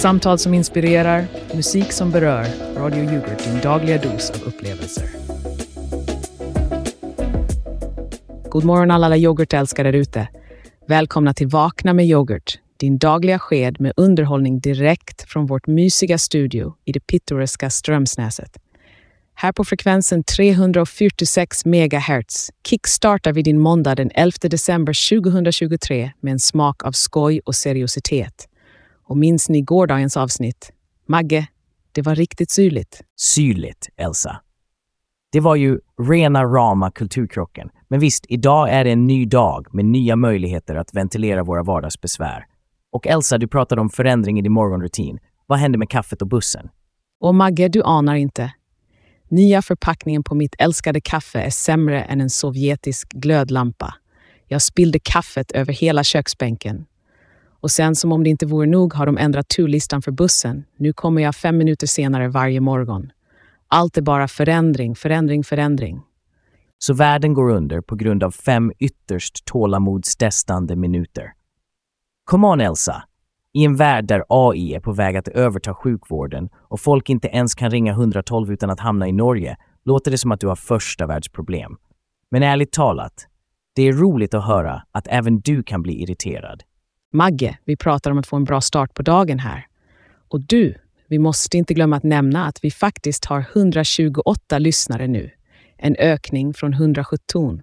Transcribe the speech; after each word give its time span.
Samtal 0.00 0.38
som 0.38 0.54
inspirerar, 0.54 1.26
musik 1.54 1.92
som 1.92 2.10
berör. 2.10 2.46
Radio 2.76 3.04
Yoghurt, 3.04 3.44
din 3.44 3.60
dagliga 3.62 3.98
dos 3.98 4.30
av 4.30 4.42
upplevelser. 4.42 5.04
God 8.50 8.64
morgon 8.64 8.90
alla 8.90 9.16
yoghurtälskare 9.16 9.90
där 9.92 9.98
ute. 9.98 10.28
Välkomna 10.86 11.34
till 11.34 11.46
Vakna 11.46 11.92
med 11.92 12.06
yoghurt, 12.06 12.58
din 12.76 12.98
dagliga 12.98 13.38
sked 13.38 13.80
med 13.80 13.92
underhållning 13.96 14.60
direkt 14.60 15.22
från 15.30 15.46
vårt 15.46 15.66
mysiga 15.66 16.18
studio 16.18 16.74
i 16.84 16.92
det 16.92 17.00
pittoreska 17.00 17.70
Strömsnäset. 17.70 18.56
Här 19.34 19.52
på 19.52 19.64
frekvensen 19.64 20.24
346 20.24 21.64
MHz 21.64 22.50
kickstartar 22.66 23.32
vi 23.32 23.42
din 23.42 23.58
måndag 23.58 23.94
den 23.94 24.10
11 24.14 24.32
december 24.42 25.20
2023 25.20 26.12
med 26.20 26.32
en 26.32 26.40
smak 26.40 26.84
av 26.84 26.92
skoj 26.92 27.40
och 27.44 27.54
seriositet. 27.54 28.49
Och 29.10 29.16
minns 29.16 29.48
ni 29.48 29.62
gårdagens 29.62 30.16
avsnitt? 30.16 30.72
Magge, 31.06 31.46
det 31.92 32.02
var 32.02 32.14
riktigt 32.14 32.50
syrligt. 32.50 33.00
Syrligt, 33.20 33.88
Elsa. 33.96 34.40
Det 35.32 35.40
var 35.40 35.56
ju 35.56 35.78
rena 36.08 36.44
rama 36.44 36.90
kulturkrocken. 36.90 37.70
Men 37.88 38.00
visst, 38.00 38.24
idag 38.28 38.70
är 38.70 38.84
det 38.84 38.90
en 38.90 39.06
ny 39.06 39.26
dag 39.26 39.74
med 39.74 39.84
nya 39.84 40.16
möjligheter 40.16 40.74
att 40.74 40.94
ventilera 40.94 41.42
våra 41.42 41.62
vardagsbesvär. 41.62 42.46
Och 42.92 43.06
Elsa, 43.06 43.38
du 43.38 43.48
pratade 43.48 43.80
om 43.80 43.90
förändring 43.90 44.38
i 44.38 44.42
din 44.42 44.52
morgonrutin. 44.52 45.18
Vad 45.46 45.58
hände 45.58 45.78
med 45.78 45.88
kaffet 45.88 46.22
och 46.22 46.28
bussen? 46.28 46.68
Och 47.20 47.34
Magge, 47.34 47.68
du 47.68 47.82
anar 47.82 48.14
inte. 48.14 48.52
Nya 49.28 49.62
förpackningen 49.62 50.22
på 50.22 50.34
mitt 50.34 50.54
älskade 50.58 51.00
kaffe 51.00 51.40
är 51.40 51.50
sämre 51.50 52.02
än 52.02 52.20
en 52.20 52.30
sovjetisk 52.30 53.08
glödlampa. 53.12 53.94
Jag 54.46 54.62
spillde 54.62 54.98
kaffet 54.98 55.50
över 55.50 55.72
hela 55.72 56.04
köksbänken. 56.04 56.86
Och 57.60 57.70
sen 57.70 57.94
som 57.94 58.12
om 58.12 58.24
det 58.24 58.30
inte 58.30 58.46
vore 58.46 58.66
nog 58.66 58.94
har 58.94 59.06
de 59.06 59.18
ändrat 59.18 59.48
turlistan 59.48 60.02
för 60.02 60.12
bussen. 60.12 60.64
Nu 60.76 60.92
kommer 60.92 61.22
jag 61.22 61.34
fem 61.34 61.58
minuter 61.58 61.86
senare 61.86 62.28
varje 62.28 62.60
morgon. 62.60 63.10
Allt 63.68 63.96
är 63.96 64.02
bara 64.02 64.28
förändring, 64.28 64.94
förändring, 64.94 65.44
förändring. 65.44 66.02
Så 66.78 66.94
världen 66.94 67.34
går 67.34 67.50
under 67.50 67.80
på 67.80 67.94
grund 67.96 68.22
av 68.22 68.30
fem 68.30 68.72
ytterst 68.78 69.44
tålamodstestande 69.44 70.76
minuter. 70.76 71.32
Come 72.24 72.46
on 72.46 72.60
Elsa! 72.60 73.02
I 73.52 73.64
en 73.64 73.76
värld 73.76 74.06
där 74.06 74.24
AI 74.28 74.74
är 74.74 74.80
på 74.80 74.92
väg 74.92 75.16
att 75.16 75.28
överta 75.28 75.74
sjukvården 75.74 76.48
och 76.54 76.80
folk 76.80 77.10
inte 77.10 77.28
ens 77.28 77.54
kan 77.54 77.70
ringa 77.70 77.92
112 77.92 78.52
utan 78.52 78.70
att 78.70 78.80
hamna 78.80 79.08
i 79.08 79.12
Norge 79.12 79.56
låter 79.84 80.10
det 80.10 80.18
som 80.18 80.32
att 80.32 80.40
du 80.40 80.46
har 80.46 80.56
första 80.56 81.06
världsproblem. 81.06 81.76
Men 82.30 82.42
ärligt 82.42 82.72
talat, 82.72 83.26
det 83.74 83.82
är 83.82 83.92
roligt 83.92 84.34
att 84.34 84.46
höra 84.46 84.82
att 84.92 85.06
även 85.10 85.40
du 85.40 85.62
kan 85.62 85.82
bli 85.82 86.02
irriterad. 86.02 86.62
Magge, 87.12 87.58
vi 87.64 87.76
pratar 87.76 88.10
om 88.10 88.18
att 88.18 88.26
få 88.26 88.36
en 88.36 88.44
bra 88.44 88.60
start 88.60 88.94
på 88.94 89.02
dagen 89.02 89.38
här. 89.38 89.66
Och 90.28 90.40
du, 90.40 90.74
vi 91.08 91.18
måste 91.18 91.56
inte 91.56 91.74
glömma 91.74 91.96
att 91.96 92.02
nämna 92.02 92.46
att 92.46 92.64
vi 92.64 92.70
faktiskt 92.70 93.24
har 93.24 93.44
128 93.54 94.58
lyssnare 94.58 95.06
nu. 95.06 95.30
En 95.76 95.96
ökning 95.96 96.54
från 96.54 96.74
117. 96.74 97.62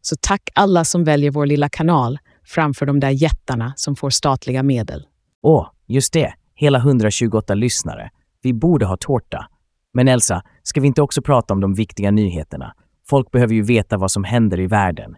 Så 0.00 0.16
tack 0.20 0.50
alla 0.54 0.84
som 0.84 1.04
väljer 1.04 1.30
vår 1.30 1.46
lilla 1.46 1.68
kanal 1.68 2.18
framför 2.44 2.86
de 2.86 3.00
där 3.00 3.10
jättarna 3.10 3.72
som 3.76 3.96
får 3.96 4.10
statliga 4.10 4.62
medel. 4.62 5.06
Åh, 5.42 5.68
just 5.86 6.12
det. 6.12 6.34
Hela 6.54 6.78
128 6.78 7.54
lyssnare. 7.54 8.10
Vi 8.42 8.52
borde 8.52 8.86
ha 8.86 8.96
tårta. 8.96 9.48
Men 9.92 10.08
Elsa, 10.08 10.42
ska 10.62 10.80
vi 10.80 10.86
inte 10.86 11.02
också 11.02 11.22
prata 11.22 11.54
om 11.54 11.60
de 11.60 11.74
viktiga 11.74 12.10
nyheterna? 12.10 12.74
Folk 13.08 13.30
behöver 13.30 13.54
ju 13.54 13.62
veta 13.62 13.96
vad 13.96 14.10
som 14.10 14.24
händer 14.24 14.60
i 14.60 14.66
världen. 14.66 15.16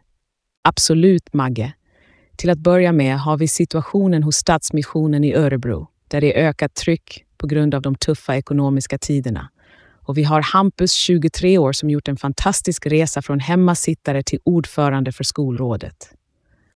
Absolut, 0.62 1.34
Magge. 1.34 1.74
Till 2.36 2.50
att 2.50 2.58
börja 2.58 2.92
med 2.92 3.18
har 3.18 3.36
vi 3.36 3.48
situationen 3.48 4.22
hos 4.22 4.36
Stadsmissionen 4.36 5.24
i 5.24 5.34
Örebro, 5.34 5.88
där 6.08 6.20
det 6.20 6.40
är 6.40 6.48
ökat 6.48 6.74
tryck 6.74 7.24
på 7.38 7.46
grund 7.46 7.74
av 7.74 7.82
de 7.82 7.94
tuffa 7.94 8.36
ekonomiska 8.36 8.98
tiderna. 8.98 9.50
Och 10.06 10.18
vi 10.18 10.22
har 10.24 10.42
Hampus, 10.42 10.92
23 10.92 11.58
år, 11.58 11.72
som 11.72 11.90
gjort 11.90 12.08
en 12.08 12.16
fantastisk 12.16 12.86
resa 12.86 13.22
från 13.22 13.40
hemmasittare 13.40 14.22
till 14.22 14.38
ordförande 14.44 15.12
för 15.12 15.24
skolrådet. 15.24 16.10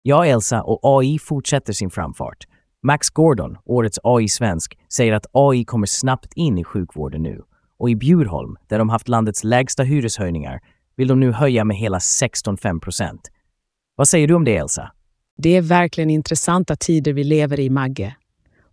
Ja, 0.02 0.26
Elsa, 0.26 0.62
och 0.62 0.80
AI 0.84 1.20
fortsätter 1.20 1.74
sin 1.74 1.90
framfart. 1.90 2.48
Max 2.84 3.10
Gordon, 3.10 3.58
årets 3.66 4.00
AI-svensk, 4.04 4.78
säger 4.90 5.14
att 5.14 5.26
AI 5.32 5.66
kommer 5.66 5.88
snabbt 5.88 6.34
in 6.36 6.58
i 6.58 6.64
sjukvården 6.64 7.24
nu. 7.24 7.42
Och 7.80 7.90
i 7.90 7.96
Bjurholm, 7.96 8.56
där 8.68 8.80
de 8.80 8.90
haft 8.90 9.08
landets 9.08 9.44
lägsta 9.44 9.84
hyreshöjningar, 9.84 10.60
vill 10.96 11.08
de 11.08 11.20
nu 11.20 11.32
höja 11.32 11.64
med 11.64 11.78
hela 11.78 11.98
16,5 11.98 12.80
procent. 12.80 13.22
Vad 13.96 14.08
säger 14.08 14.28
du 14.28 14.34
om 14.34 14.44
det, 14.44 14.58
Elsa? 14.58 14.92
Det 15.40 15.56
är 15.56 15.62
verkligen 15.62 16.10
intressanta 16.10 16.76
tider 16.76 17.14
vi 17.14 17.24
lever 17.24 17.60
i, 17.60 17.70
Magge. 17.70 18.16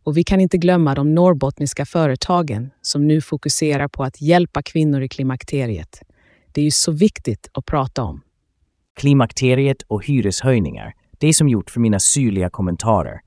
Och 0.05 0.17
vi 0.17 0.25
kan 0.25 0.41
inte 0.41 0.59
glömma 0.59 0.95
de 0.95 1.15
norrbottniska 1.15 1.87
företagen 1.87 2.71
som 2.83 3.07
nu 3.07 3.21
fokuserar 3.21 3.89
på 3.89 4.05
att 4.05 4.21
hjälpa 4.23 4.63
kvinnor 4.63 5.03
i 5.03 5.09
klimakteriet. 5.09 6.03
Det 6.53 6.61
är 6.61 6.65
ju 6.65 6.71
så 6.71 6.93
viktigt 6.93 7.49
att 7.53 7.67
prata 7.67 8.03
om. 8.03 8.21
Klimakteriet 8.97 9.83
och 9.83 10.05
hyreshöjningar, 10.07 10.93
det 11.19 11.27
är 11.27 11.33
som 11.33 11.49
gjort 11.49 11.71
för 11.71 11.81
mina 11.81 12.01
syrliga 12.01 12.51
kommentarer. 12.51 13.21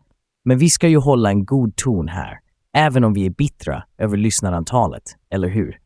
Men 0.46 0.58
vi 0.58 0.70
ska 0.70 0.88
ju 0.88 0.98
hålla 0.98 1.30
en 1.30 1.46
god 1.46 1.76
ton 1.76 2.08
här, 2.08 2.40
även 2.74 3.04
om 3.04 3.14
vi 3.14 3.26
är 3.26 3.30
bittra 3.30 3.84
över 3.98 4.18
lyssnarantalet, 4.18 5.04
eller 5.30 5.48
hur? 5.48 5.80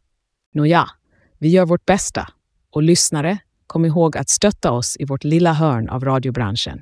Nåja, 0.53 0.89
vi 1.37 1.49
gör 1.49 1.65
vårt 1.65 1.85
bästa. 1.85 2.27
Och 2.69 2.83
lyssnare, 2.83 3.37
kom 3.67 3.85
ihåg 3.85 4.17
att 4.17 4.29
stötta 4.29 4.71
oss 4.71 4.97
i 4.99 5.05
vårt 5.05 5.23
lilla 5.23 5.53
hörn 5.53 5.89
av 5.89 6.05
radiobranschen. 6.05 6.81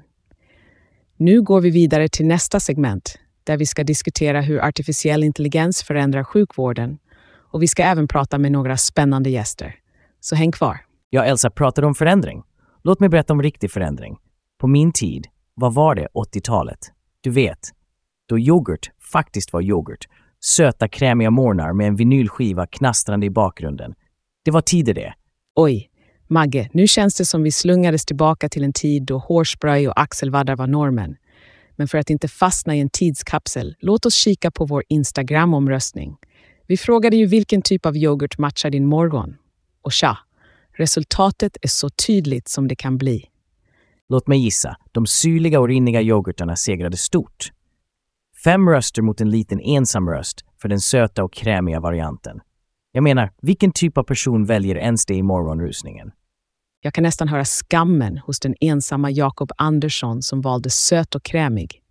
Nu 1.21 1.41
går 1.41 1.61
vi 1.61 1.69
vidare 1.69 2.07
till 2.09 2.25
nästa 2.25 2.59
segment 2.59 3.19
där 3.43 3.57
vi 3.57 3.65
ska 3.65 3.83
diskutera 3.83 4.41
hur 4.41 4.59
artificiell 4.59 5.23
intelligens 5.23 5.83
förändrar 5.83 6.23
sjukvården 6.23 6.97
och 7.51 7.61
vi 7.61 7.67
ska 7.67 7.83
även 7.83 8.07
prata 8.07 8.37
med 8.37 8.51
några 8.51 8.77
spännande 8.77 9.29
gäster. 9.29 9.75
Så 10.19 10.35
häng 10.35 10.51
kvar. 10.51 10.77
Ja, 11.09 11.25
Elsa 11.25 11.49
pratade 11.49 11.87
om 11.87 11.95
förändring. 11.95 12.43
Låt 12.83 12.99
mig 12.99 13.09
berätta 13.09 13.33
om 13.33 13.41
riktig 13.41 13.71
förändring. 13.71 14.17
På 14.59 14.67
min 14.67 14.91
tid, 14.91 15.27
vad 15.53 15.73
var 15.73 15.95
det 15.95 16.07
80-talet? 16.13 16.79
Du 17.21 17.29
vet, 17.29 17.59
då 18.29 18.39
yoghurt 18.39 18.91
faktiskt 19.11 19.53
var 19.53 19.61
yoghurt. 19.61 20.07
Söta, 20.39 20.87
krämiga 20.87 21.31
morgnar 21.31 21.73
med 21.73 21.87
en 21.87 21.95
vinylskiva 21.95 22.67
knastrande 22.67 23.25
i 23.25 23.29
bakgrunden. 23.29 23.93
Det 24.45 24.51
var 24.51 24.61
tider 24.61 24.93
det. 24.93 25.13
Oj, 25.55 25.89
Magge, 26.31 26.69
nu 26.73 26.87
känns 26.87 27.15
det 27.15 27.25
som 27.25 27.43
vi 27.43 27.51
slungades 27.51 28.05
tillbaka 28.05 28.49
till 28.49 28.63
en 28.63 28.73
tid 28.73 29.03
då 29.03 29.17
hårspray 29.17 29.87
och 29.87 30.01
axelvaddar 30.01 30.55
var 30.55 30.67
normen. 30.67 31.15
Men 31.75 31.87
för 31.87 31.97
att 31.97 32.09
inte 32.09 32.27
fastna 32.27 32.75
i 32.75 32.79
en 32.79 32.89
tidskapsel, 32.89 33.75
låt 33.79 34.05
oss 34.05 34.13
kika 34.13 34.51
på 34.51 34.65
vår 34.65 34.83
Instagram-omröstning. 34.87 36.17
Vi 36.67 36.77
frågade 36.77 37.15
ju 37.15 37.25
vilken 37.25 37.61
typ 37.61 37.85
av 37.85 37.97
yoghurt 37.97 38.37
matchar 38.37 38.69
din 38.69 38.85
morgon. 38.85 39.35
Och 39.81 39.91
tja, 39.91 40.17
resultatet 40.77 41.57
är 41.61 41.67
så 41.67 41.89
tydligt 41.89 42.47
som 42.47 42.67
det 42.67 42.75
kan 42.75 42.97
bli. 42.97 43.25
Låt 44.09 44.27
mig 44.27 44.39
gissa, 44.39 44.75
de 44.91 45.07
syrliga 45.07 45.59
och 45.59 45.67
rinniga 45.67 46.01
yoghurtarna 46.01 46.55
segrade 46.55 46.97
stort. 46.97 47.51
Fem 48.43 48.69
röster 48.69 49.01
mot 49.01 49.21
en 49.21 49.29
liten 49.29 49.59
ensam 49.59 50.09
röst 50.09 50.45
för 50.61 50.69
den 50.69 50.79
söta 50.79 51.23
och 51.23 51.33
krämiga 51.33 51.79
varianten. 51.79 52.39
Jag 52.91 53.03
menar, 53.03 53.31
vilken 53.41 53.71
typ 53.71 53.97
av 53.97 54.03
person 54.03 54.45
väljer 54.45 54.75
ens 54.75 55.05
det 55.05 55.13
i 55.13 55.23
morgonrusningen? 55.23 56.11
Jag 56.81 56.93
kan 56.93 57.03
nästan 57.03 57.27
höra 57.27 57.45
skammen 57.45 58.17
hos 58.17 58.39
den 58.39 58.55
ensamma 58.59 59.11
Jakob 59.11 59.51
Andersson 59.57 60.21
som 60.21 60.41
valde 60.41 60.69
söt 60.69 61.15
och 61.15 61.23
krämig. 61.23 61.81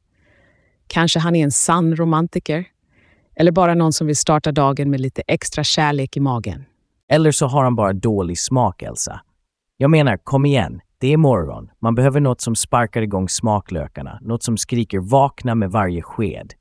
Kanske 0.87 1.19
han 1.19 1.37
är 1.37 1.45
en 1.45 1.51
sann 1.51 1.97
romantiker? 1.97 2.65
Eller 3.37 3.53
bara 3.53 3.75
någon 3.75 3.93
som 3.93 4.07
vill 4.07 4.17
starta 4.17 4.53
dagen 4.53 4.91
med 4.91 5.01
lite 5.01 5.23
extra 5.27 5.65
kärlek 5.65 6.17
i 6.17 6.21
magen? 6.21 6.65
Eller 7.09 7.33
så 7.33 7.47
har 7.47 7.65
han 7.65 7.75
bara 7.77 7.93
dålig 7.93 8.39
smak, 8.39 8.83
Elsa. 8.83 9.21
Jag 9.77 9.91
menar, 9.91 10.17
kom 10.17 10.47
igen. 10.47 10.81
Det 11.01 11.13
är 11.13 11.17
morgon. 11.17 11.71
Man 11.79 11.95
behöver 11.95 12.21
något 12.21 12.41
som 12.41 12.57
sparkar 12.57 13.03
igång 13.03 13.29
smaklökarna. 13.29 14.19
Något 14.23 14.43
som 14.43 14.57
skriker 14.57 14.99
vakna 14.99 15.55
med 15.55 15.71
varje 15.71 16.03
sked. 16.03 16.55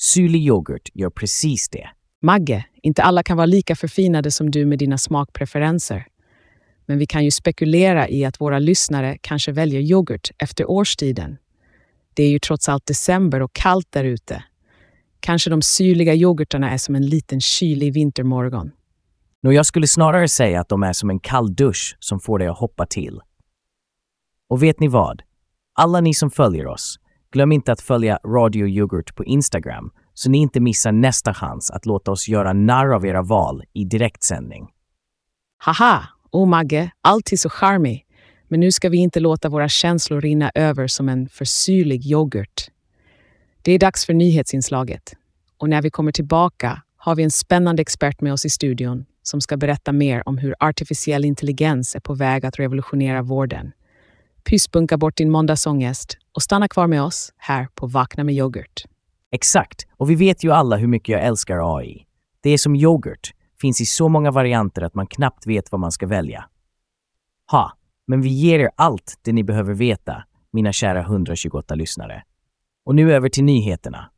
Syrlig 0.00 0.40
yoghurt 0.40 0.88
gör 0.94 1.10
precis 1.10 1.68
det. 1.68 1.88
Magge, 2.22 2.64
inte 2.82 3.02
alla 3.02 3.22
kan 3.22 3.36
vara 3.36 3.46
lika 3.46 3.76
förfinade 3.76 4.30
som 4.30 4.50
du 4.50 4.66
med 4.66 4.78
dina 4.78 4.98
smakpreferenser. 4.98 6.06
Men 6.86 6.98
vi 6.98 7.06
kan 7.06 7.24
ju 7.24 7.30
spekulera 7.30 8.08
i 8.08 8.24
att 8.24 8.40
våra 8.40 8.58
lyssnare 8.58 9.18
kanske 9.20 9.52
väljer 9.52 9.80
yoghurt 9.80 10.30
efter 10.38 10.70
årstiden. 10.70 11.36
Det 12.14 12.22
är 12.22 12.30
ju 12.30 12.38
trots 12.38 12.68
allt 12.68 12.86
december 12.86 13.42
och 13.42 13.52
kallt 13.52 13.86
där 13.90 14.04
ute. 14.04 14.44
Kanske 15.20 15.50
de 15.50 15.62
syrliga 15.62 16.14
yoghurtarna 16.14 16.70
är 16.70 16.78
som 16.78 16.94
en 16.94 17.06
liten 17.06 17.40
kylig 17.40 17.92
vintermorgon. 17.92 18.70
Nå, 19.42 19.52
jag 19.52 19.66
skulle 19.66 19.86
snarare 19.86 20.28
säga 20.28 20.60
att 20.60 20.68
de 20.68 20.82
är 20.82 20.92
som 20.92 21.10
en 21.10 21.20
kall 21.20 21.54
dusch 21.54 21.96
som 22.00 22.20
får 22.20 22.38
dig 22.38 22.48
att 22.48 22.58
hoppa 22.58 22.86
till. 22.86 23.20
Och 24.48 24.62
vet 24.62 24.80
ni 24.80 24.88
vad? 24.88 25.22
Alla 25.74 26.00
ni 26.00 26.14
som 26.14 26.30
följer 26.30 26.66
oss, 26.66 26.98
glöm 27.32 27.52
inte 27.52 27.72
att 27.72 27.80
följa 27.80 28.18
Radio 28.26 28.66
Yoghurt 28.66 29.14
på 29.14 29.24
Instagram 29.24 29.90
så 30.14 30.30
ni 30.30 30.38
inte 30.38 30.60
missar 30.60 30.92
nästa 30.92 31.34
chans 31.34 31.70
att 31.70 31.86
låta 31.86 32.10
oss 32.10 32.28
göra 32.28 32.52
narr 32.52 32.94
av 32.94 33.06
era 33.06 33.22
val 33.22 33.62
i 33.72 33.84
direktsändning. 33.84 34.68
Haha! 35.58 36.02
Oh 36.32 36.48
Magge, 36.48 36.90
alltid 37.00 37.40
så 37.40 37.50
charmig. 37.50 38.06
Men 38.48 38.60
nu 38.60 38.72
ska 38.72 38.88
vi 38.88 38.98
inte 38.98 39.20
låta 39.20 39.48
våra 39.48 39.68
känslor 39.68 40.20
rinna 40.20 40.50
över 40.54 40.86
som 40.86 41.08
en 41.08 41.28
för 41.28 41.44
syrlig 41.44 42.06
yoghurt. 42.06 42.70
Det 43.62 43.72
är 43.72 43.78
dags 43.78 44.06
för 44.06 44.14
nyhetsinslaget. 44.14 45.14
Och 45.58 45.68
när 45.68 45.82
vi 45.82 45.90
kommer 45.90 46.12
tillbaka 46.12 46.82
har 46.96 47.14
vi 47.14 47.22
en 47.22 47.30
spännande 47.30 47.82
expert 47.82 48.20
med 48.20 48.32
oss 48.32 48.44
i 48.44 48.50
studion 48.50 49.04
som 49.22 49.40
ska 49.40 49.56
berätta 49.56 49.92
mer 49.92 50.28
om 50.28 50.38
hur 50.38 50.54
artificiell 50.60 51.24
intelligens 51.24 51.94
är 51.94 52.00
på 52.00 52.14
väg 52.14 52.46
att 52.46 52.58
revolutionera 52.58 53.22
vården. 53.22 53.72
Pyspunka 54.44 54.98
bort 54.98 55.16
din 55.16 55.30
måndagsångest 55.30 56.16
och 56.32 56.42
stanna 56.42 56.68
kvar 56.68 56.86
med 56.86 57.02
oss 57.02 57.32
här 57.36 57.68
på 57.74 57.86
Vakna 57.86 58.24
med 58.24 58.34
yoghurt. 58.34 58.84
Exakt, 59.32 59.86
och 59.96 60.10
vi 60.10 60.14
vet 60.14 60.44
ju 60.44 60.52
alla 60.52 60.76
hur 60.76 60.86
mycket 60.86 61.08
jag 61.08 61.22
älskar 61.22 61.76
AI. 61.76 62.06
Det 62.40 62.50
är 62.50 62.58
som 62.58 62.76
yoghurt, 62.76 63.30
finns 63.60 63.80
i 63.80 63.86
så 63.86 64.08
många 64.08 64.30
varianter 64.30 64.82
att 64.82 64.94
man 64.94 65.06
knappt 65.06 65.46
vet 65.46 65.72
vad 65.72 65.80
man 65.80 65.92
ska 65.92 66.06
välja. 66.06 66.44
Ha, 67.50 67.72
men 68.06 68.22
vi 68.22 68.28
ger 68.28 68.58
er 68.58 68.70
allt 68.76 69.18
det 69.22 69.32
ni 69.32 69.44
behöver 69.44 69.74
veta, 69.74 70.24
mina 70.52 70.72
kära 70.72 71.00
128 71.00 71.74
lyssnare. 71.74 72.22
Och 72.84 72.94
nu 72.94 73.14
över 73.14 73.28
till 73.28 73.44
nyheterna. 73.44 74.10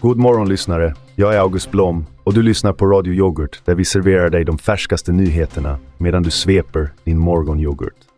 God 0.00 0.18
morgon 0.18 0.48
lyssnare. 0.48 0.94
Jag 1.16 1.34
är 1.34 1.38
August 1.38 1.70
Blom 1.70 2.06
och 2.24 2.34
du 2.34 2.42
lyssnar 2.42 2.72
på 2.72 2.86
Radio 2.86 3.14
Yoghurt 3.14 3.62
där 3.64 3.74
vi 3.74 3.84
serverar 3.84 4.30
dig 4.30 4.44
de 4.44 4.58
färskaste 4.58 5.12
nyheterna 5.12 5.78
medan 5.98 6.22
du 6.22 6.30
sveper 6.30 6.92
din 7.04 7.18
morgonyoghurt. 7.18 8.11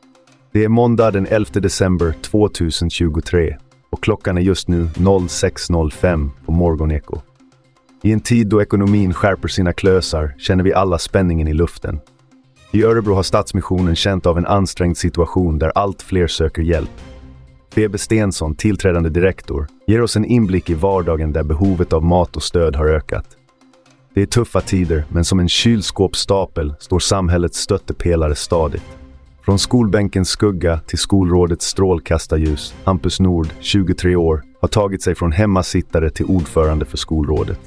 Det 0.55 0.65
är 0.65 0.69
måndag 0.69 1.11
den 1.11 1.27
11 1.27 1.51
december 1.53 2.15
2023 2.23 3.57
och 3.91 4.03
klockan 4.03 4.39
är 4.39 4.43
just 4.43 4.69
nu 4.69 4.85
06.05 4.87 6.31
på 6.47 6.53
Morgoneko. 6.53 7.21
I 8.03 8.13
en 8.13 8.21
tid 8.21 8.47
då 8.47 8.63
ekonomin 8.63 9.15
skärper 9.15 9.49
sina 9.49 9.73
klösar 9.73 10.35
känner 10.39 10.65
vi 10.65 10.75
alla 10.75 10.99
spänningen 10.99 11.49
i 11.49 11.55
luften. 11.55 12.01
I 12.73 12.85
Örebro 12.85 13.15
har 13.15 13.23
Stadsmissionen 13.23 13.97
känt 13.97 14.27
av 14.27 14.39
en 14.39 14.47
ansträngd 14.47 14.97
situation 14.97 15.59
där 15.59 15.73
allt 15.75 16.03
fler 16.03 16.27
söker 16.27 16.63
hjälp 16.63 17.01
Bebe 17.75 17.99
Stensson, 17.99 18.55
tillträdande 18.55 19.11
direktor, 19.11 19.67
ger 19.87 20.03
oss 20.03 20.17
en 20.17 20.25
inblick 20.25 20.71
i 20.71 20.75
vardagen 20.75 21.33
där 21.33 21.43
behovet 21.43 21.93
av 21.93 22.05
mat 22.05 22.37
och 22.37 22.43
stöd 22.43 22.77
har 22.77 22.87
ökat. 22.87 23.27
Det 24.15 24.23
är 24.23 24.27
tuffa 24.27 24.61
tider, 24.61 25.05
men 25.09 25.25
som 25.25 25.41
en 25.41 25.49
kylskåpsstapel 25.49 26.75
står 26.81 26.99
samhällets 26.99 27.59
stöttepelare 27.59 28.35
stadigt. 28.35 29.04
Från 29.45 29.59
skolbänkens 29.59 30.29
skugga 30.29 30.81
till 30.87 30.99
skolrådets 30.99 31.67
strålkastarljus, 31.67 32.75
Hampus 32.85 33.21
Nord, 33.21 33.49
23 33.61 34.17
år, 34.17 34.43
har 34.61 34.69
tagit 34.69 35.03
sig 35.03 35.15
från 35.15 35.33
hemmasittare 35.33 36.11
till 36.11 36.27
ordförande 36.27 36.85
för 36.85 36.97
skolrådet. 36.97 37.61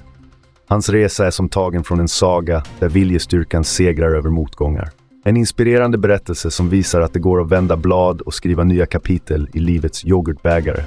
Hans 0.68 0.90
resa 0.90 1.28
är 1.28 1.32
som 1.32 1.50
tagen 1.50 1.84
från 1.84 2.00
en 2.00 2.08
saga 2.08 2.64
där 2.80 2.90
viljestyrkan 2.90 3.64
segrar 3.64 4.16
över 4.16 4.30
motgångar. 4.30 4.90
En 5.24 5.38
inspirerande 5.38 5.98
berättelse 5.98 6.52
som 6.52 6.70
visar 6.70 7.02
att 7.02 7.14
det 7.14 7.20
går 7.20 7.42
att 7.42 7.52
vända 7.52 7.78
blad 7.78 8.22
och 8.22 8.34
skriva 8.34 8.64
nya 8.64 8.86
kapitel 8.86 9.50
i 9.54 9.60
livets 9.60 10.06
yoghurtbägare. 10.06 10.84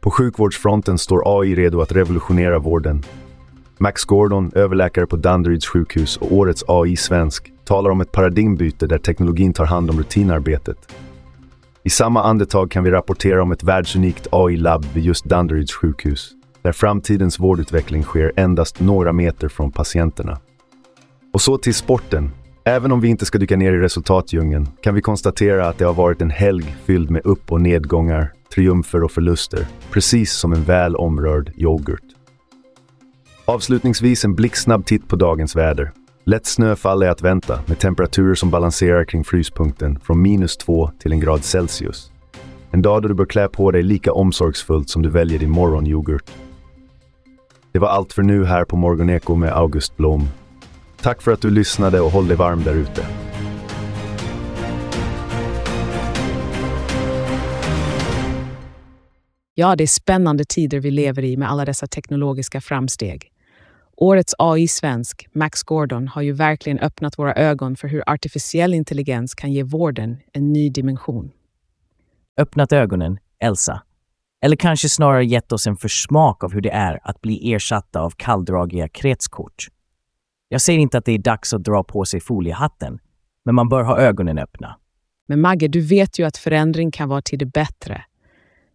På 0.00 0.10
sjukvårdsfronten 0.10 0.98
står 0.98 1.40
AI 1.40 1.54
redo 1.54 1.80
att 1.80 1.92
revolutionera 1.92 2.58
vården. 2.58 3.02
Max 3.78 4.04
Gordon, 4.04 4.52
överläkare 4.54 5.06
på 5.06 5.16
Danderyds 5.16 5.66
sjukhus 5.66 6.16
och 6.16 6.32
årets 6.32 6.64
AI-svensk, 6.68 7.52
talar 7.68 7.90
om 7.90 8.00
ett 8.00 8.12
paradigmbyte 8.12 8.86
där 8.86 8.98
teknologin 8.98 9.52
tar 9.52 9.64
hand 9.64 9.90
om 9.90 9.98
rutinarbetet. 9.98 10.94
I 11.82 11.90
samma 11.90 12.22
andetag 12.22 12.70
kan 12.70 12.84
vi 12.84 12.90
rapportera 12.90 13.42
om 13.42 13.52
ett 13.52 13.62
världsunikt 13.62 14.26
AI-labb 14.32 14.84
vid 14.94 15.04
just 15.04 15.24
Danderyds 15.24 15.72
sjukhus, 15.72 16.30
där 16.62 16.72
framtidens 16.72 17.38
vårdutveckling 17.38 18.02
sker 18.02 18.32
endast 18.36 18.80
några 18.80 19.12
meter 19.12 19.48
från 19.48 19.72
patienterna. 19.72 20.38
Och 21.32 21.40
så 21.40 21.58
till 21.58 21.74
sporten, 21.74 22.30
Även 22.64 22.92
om 22.92 23.00
vi 23.00 23.08
inte 23.08 23.26
ska 23.26 23.38
dyka 23.38 23.56
ner 23.56 23.72
i 23.72 23.78
resultatdjungeln 23.78 24.68
kan 24.82 24.94
vi 24.94 25.00
konstatera 25.00 25.68
att 25.68 25.78
det 25.78 25.84
har 25.84 25.94
varit 25.94 26.22
en 26.22 26.30
helg 26.30 26.76
fylld 26.84 27.10
med 27.10 27.26
upp 27.26 27.52
och 27.52 27.60
nedgångar, 27.60 28.32
triumfer 28.54 29.04
och 29.04 29.10
förluster, 29.10 29.66
precis 29.90 30.32
som 30.32 30.52
en 30.52 30.64
väl 30.64 30.96
omrörd 30.96 31.52
yoghurt. 31.56 32.04
Avslutningsvis 33.44 34.24
en 34.24 34.34
blixtsnabb 34.34 34.86
titt 34.86 35.08
på 35.08 35.16
dagens 35.16 35.56
väder. 35.56 35.92
Lätt 36.28 36.46
snöfall 36.46 37.02
är 37.02 37.08
att 37.08 37.22
vänta 37.22 37.60
med 37.66 37.78
temperaturer 37.78 38.34
som 38.34 38.50
balanserar 38.50 39.04
kring 39.04 39.24
fryspunkten 39.24 40.00
från 40.00 40.22
minus 40.22 40.56
2 40.56 40.90
till 40.98 41.12
en 41.12 41.20
grad 41.20 41.44
Celsius. 41.44 42.12
En 42.70 42.82
dag 42.82 43.02
då 43.02 43.08
du 43.08 43.14
bör 43.14 43.24
klä 43.24 43.48
på 43.48 43.70
dig 43.70 43.82
lika 43.82 44.12
omsorgsfullt 44.12 44.90
som 44.90 45.02
du 45.02 45.10
väljer 45.10 45.38
din 45.38 45.50
morgonyoghurt. 45.50 46.30
Det 47.72 47.78
var 47.78 47.88
allt 47.88 48.12
för 48.12 48.22
nu 48.22 48.44
här 48.44 48.64
på 48.64 48.76
Morgoneko 48.76 49.34
med 49.34 49.52
August 49.52 49.96
Blom. 49.96 50.28
Tack 51.02 51.22
för 51.22 51.32
att 51.32 51.40
du 51.40 51.50
lyssnade 51.50 52.00
och 52.00 52.10
håll 52.10 52.28
dig 52.28 52.36
varm 52.36 52.62
där 52.64 52.74
ute. 52.74 53.06
Ja, 59.54 59.76
det 59.76 59.84
är 59.84 59.86
spännande 59.86 60.44
tider 60.44 60.80
vi 60.80 60.90
lever 60.90 61.24
i 61.24 61.36
med 61.36 61.50
alla 61.50 61.64
dessa 61.64 61.86
teknologiska 61.86 62.60
framsteg. 62.60 63.32
Årets 64.00 64.34
AI-svensk, 64.38 65.28
Max 65.32 65.62
Gordon, 65.62 66.08
har 66.08 66.22
ju 66.22 66.32
verkligen 66.32 66.78
öppnat 66.78 67.18
våra 67.18 67.34
ögon 67.34 67.76
för 67.76 67.88
hur 67.88 68.02
artificiell 68.06 68.74
intelligens 68.74 69.34
kan 69.34 69.52
ge 69.52 69.62
vården 69.62 70.16
en 70.32 70.52
ny 70.52 70.70
dimension. 70.70 71.30
Öppnat 72.36 72.72
ögonen, 72.72 73.18
Elsa. 73.38 73.82
Eller 74.42 74.56
kanske 74.56 74.88
snarare 74.88 75.26
gett 75.26 75.52
oss 75.52 75.66
en 75.66 75.76
försmak 75.76 76.44
av 76.44 76.52
hur 76.52 76.60
det 76.60 76.70
är 76.70 77.00
att 77.02 77.20
bli 77.20 77.52
ersatta 77.52 78.00
av 78.00 78.10
kalldragiga 78.10 78.88
kretskort. 78.88 79.66
Jag 80.48 80.60
säger 80.60 80.78
inte 80.78 80.98
att 80.98 81.04
det 81.04 81.12
är 81.12 81.18
dags 81.18 81.54
att 81.54 81.64
dra 81.64 81.84
på 81.84 82.04
sig 82.04 82.20
foliehatten, 82.20 82.98
men 83.44 83.54
man 83.54 83.68
bör 83.68 83.82
ha 83.82 83.98
ögonen 83.98 84.38
öppna. 84.38 84.76
Men 85.28 85.40
Magge, 85.40 85.68
du 85.68 85.80
vet 85.80 86.18
ju 86.18 86.24
att 86.24 86.36
förändring 86.36 86.90
kan 86.90 87.08
vara 87.08 87.22
till 87.22 87.38
det 87.38 87.46
bättre. 87.46 88.04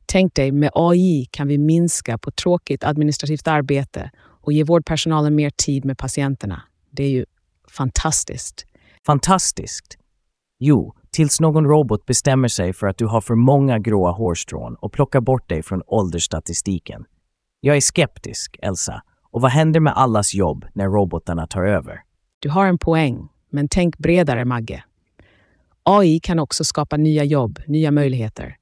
Tänk 0.06 0.36
dig, 0.36 0.52
med 0.52 0.72
AI 0.74 1.28
kan 1.31 1.48
vi 1.48 1.58
minska 1.58 2.18
på 2.18 2.31
tråkigt 2.31 2.84
administrativt 2.84 3.48
arbete 3.48 4.12
och 4.44 4.54
ge 4.54 4.63
vårdpersonalen 4.63 5.36
mer 5.36 5.50
tid 5.50 5.86
med 5.86 5.98
patienterna. 5.98 6.62
Det 6.92 7.04
är 7.04 7.10
ju 7.10 7.25
fantastiskt. 7.68 8.66
Fantastiskt? 9.06 9.98
Jo, 10.60 10.94
tills 11.12 11.40
någon 11.40 11.66
robot 11.66 12.06
bestämmer 12.06 12.48
sig 12.48 12.74
för 12.74 12.88
att 12.88 12.98
du 12.98 13.06
har 13.06 13.22
för 13.22 13.36
många 13.36 13.80
gråa 13.80 14.12
hårstrån 14.12 14.75
och 14.75 14.92
plockar 14.92 15.22
bort 15.22 15.50
dig 15.50 15.63
från 15.63 15.81
åldersstatistiken. 15.88 17.06
Jag 17.60 17.78
är 17.78 17.81
skeptisk, 17.81 18.57
Elsa, 18.62 19.01
och 19.31 19.42
vad 19.42 19.51
händer 19.51 19.80
med 19.80 19.94
allas 19.98 20.34
jobb 20.34 20.66
när 20.74 20.86
robotarna 20.86 21.48
tar 21.48 21.63
över? 21.63 22.01
Du 22.39 22.50
har 22.50 22.66
en 22.66 22.78
poäng, 22.78 23.30
men 23.50 23.68
tänk 23.68 23.98
bredare, 23.98 24.46
Magge. 24.46 24.84
AI 25.84 26.20
kan 26.20 26.39
också 26.39 26.63
skapa 26.63 26.98
nya 26.98 27.24
jobb, 27.24 27.60
nya 27.68 27.91
möjligheter. 27.91 28.58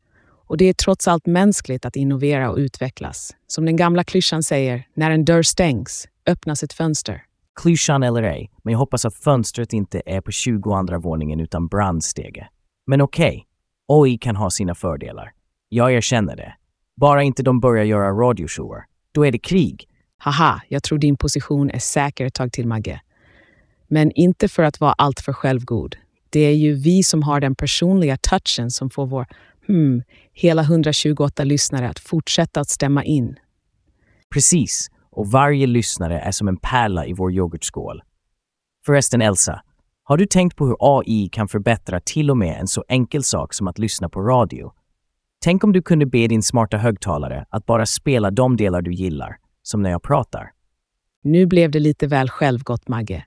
Och 0.51 0.57
det 0.57 0.65
är 0.65 0.73
trots 0.73 1.07
allt 1.07 1.25
mänskligt 1.25 1.85
att 1.85 1.95
innovera 1.95 2.51
och 2.51 2.57
utvecklas. 2.57 3.35
Som 3.47 3.65
den 3.65 3.75
gamla 3.75 4.03
klyschan 4.03 4.43
säger, 4.43 4.87
när 4.93 5.11
en 5.11 5.25
dörr 5.25 5.41
stängs 5.41 6.07
öppnas 6.25 6.63
ett 6.63 6.73
fönster. 6.73 7.23
Klyschan 7.61 8.03
eller 8.03 8.23
ej, 8.23 8.51
men 8.63 8.71
jag 8.71 8.79
hoppas 8.79 9.05
att 9.05 9.15
fönstret 9.15 9.73
inte 9.73 10.01
är 10.05 10.21
på 10.21 10.31
22 10.31 10.99
våningen 10.99 11.39
utan 11.39 11.67
brandstege. 11.67 12.47
Men 12.87 13.01
okej, 13.01 13.45
okay, 13.87 14.09
AI 14.11 14.17
kan 14.17 14.35
ha 14.35 14.49
sina 14.49 14.75
fördelar. 14.75 15.31
Jag 15.69 15.93
erkänner 15.93 16.35
det. 16.35 16.53
Bara 16.95 17.23
inte 17.23 17.43
de 17.43 17.59
börjar 17.59 17.83
göra 17.83 18.11
radioshower. 18.11 18.83
Då 19.11 19.25
är 19.25 19.31
det 19.31 19.39
krig 19.39 19.87
Haha, 20.17 20.61
jag 20.67 20.83
tror 20.83 20.97
din 20.97 21.17
position 21.17 21.69
är 21.69 21.79
säker 21.79 22.25
ett 22.25 22.33
tag 22.33 22.51
till, 22.51 22.67
Magge. 22.67 23.01
Men 23.87 24.11
inte 24.11 24.47
för 24.47 24.63
att 24.63 24.79
vara 24.79 24.93
alltför 24.93 25.33
självgod. 25.33 25.95
Det 26.29 26.39
är 26.39 26.55
ju 26.55 26.73
vi 26.73 27.03
som 27.03 27.23
har 27.23 27.39
den 27.39 27.55
personliga 27.55 28.17
touchen 28.17 28.71
som 28.71 28.89
får 28.89 29.07
vår, 29.07 29.25
hmm, 29.67 30.03
hela 30.33 30.61
128 30.61 31.43
lyssnare 31.43 31.89
att 31.89 31.99
fortsätta 31.99 32.59
att 32.59 32.69
stämma 32.69 33.03
in. 33.03 33.35
Precis, 34.33 34.87
och 35.11 35.27
varje 35.27 35.67
lyssnare 35.67 36.19
är 36.19 36.31
som 36.31 36.47
en 36.47 36.57
pärla 36.57 37.05
i 37.05 37.13
vår 37.13 37.31
yoghurtskål. 37.31 38.01
Förresten, 38.85 39.21
Elsa, 39.21 39.61
har 40.03 40.17
du 40.17 40.25
tänkt 40.25 40.55
på 40.55 40.65
hur 40.65 40.75
AI 40.79 41.29
kan 41.31 41.47
förbättra 41.47 41.99
till 41.99 42.29
och 42.31 42.37
med 42.37 42.59
en 42.59 42.67
så 42.67 42.83
enkel 42.87 43.23
sak 43.23 43.53
som 43.53 43.67
att 43.67 43.79
lyssna 43.79 44.09
på 44.09 44.21
radio? 44.21 44.71
Tänk 45.43 45.63
om 45.63 45.73
du 45.73 45.81
kunde 45.81 46.05
be 46.05 46.27
din 46.27 46.43
smarta 46.43 46.77
högtalare 46.77 47.45
att 47.49 47.65
bara 47.65 47.85
spela 47.85 48.31
de 48.31 48.57
delar 48.57 48.81
du 48.81 48.93
gillar 48.93 49.37
som 49.63 49.81
när 49.81 49.89
jag 49.89 50.03
pratar. 50.03 50.51
Nu 51.23 51.45
blev 51.45 51.71
det 51.71 51.79
lite 51.79 52.07
väl 52.07 52.29
självgott, 52.29 52.87
Magge. 52.87 53.25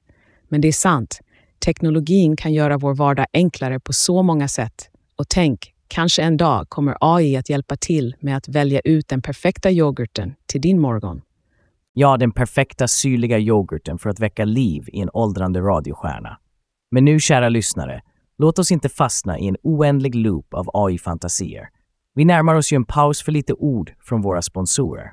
Men 0.49 0.61
det 0.61 0.69
är 0.69 0.73
sant. 0.73 1.21
Teknologin 1.65 2.37
kan 2.37 2.53
göra 2.53 2.79
vår 2.79 2.95
vardag 2.95 3.27
enklare 3.33 3.81
på 3.81 3.93
så 3.93 4.23
många 4.23 4.49
sätt. 4.49 4.91
Och 5.17 5.29
tänk, 5.29 5.74
kanske 5.89 6.23
en 6.23 6.37
dag 6.37 6.69
kommer 6.69 6.97
AI 7.01 7.37
att 7.37 7.51
hjälpa 7.51 7.77
till 7.77 8.17
med 8.21 8.37
att 8.37 8.49
välja 8.49 8.81
ut 8.81 9.09
den 9.09 9.23
perfekta 9.23 9.71
yoghurten 9.71 10.35
till 10.47 10.61
din 10.61 10.81
morgon. 10.81 11.23
Ja, 11.93 12.17
den 12.17 12.33
perfekta 12.33 12.89
syrliga 12.89 13.39
yoghurten 13.39 13.99
för 13.99 14.11
att 14.11 14.21
väcka 14.21 14.45
liv 14.45 14.85
i 14.93 15.01
en 15.01 15.11
åldrande 15.13 15.61
radiostjärna. 15.61 16.39
Men 16.91 17.05
nu, 17.05 17.21
kära 17.21 17.49
lyssnare, 17.49 18.03
låt 18.39 18.59
oss 18.59 18.73
inte 18.73 18.89
fastna 18.89 19.39
i 19.39 19.49
en 19.49 19.57
oändlig 19.63 20.15
loop 20.15 20.55
av 20.55 20.71
AI-fantasier. 20.73 21.69
Vi 22.15 22.25
närmar 22.25 22.55
oss 22.55 22.73
ju 22.73 22.77
en 22.77 22.85
paus 22.85 23.23
för 23.23 23.33
lite 23.33 23.53
ord 23.53 23.93
från 24.01 24.23
våra 24.23 24.43
sponsorer. 24.43 25.13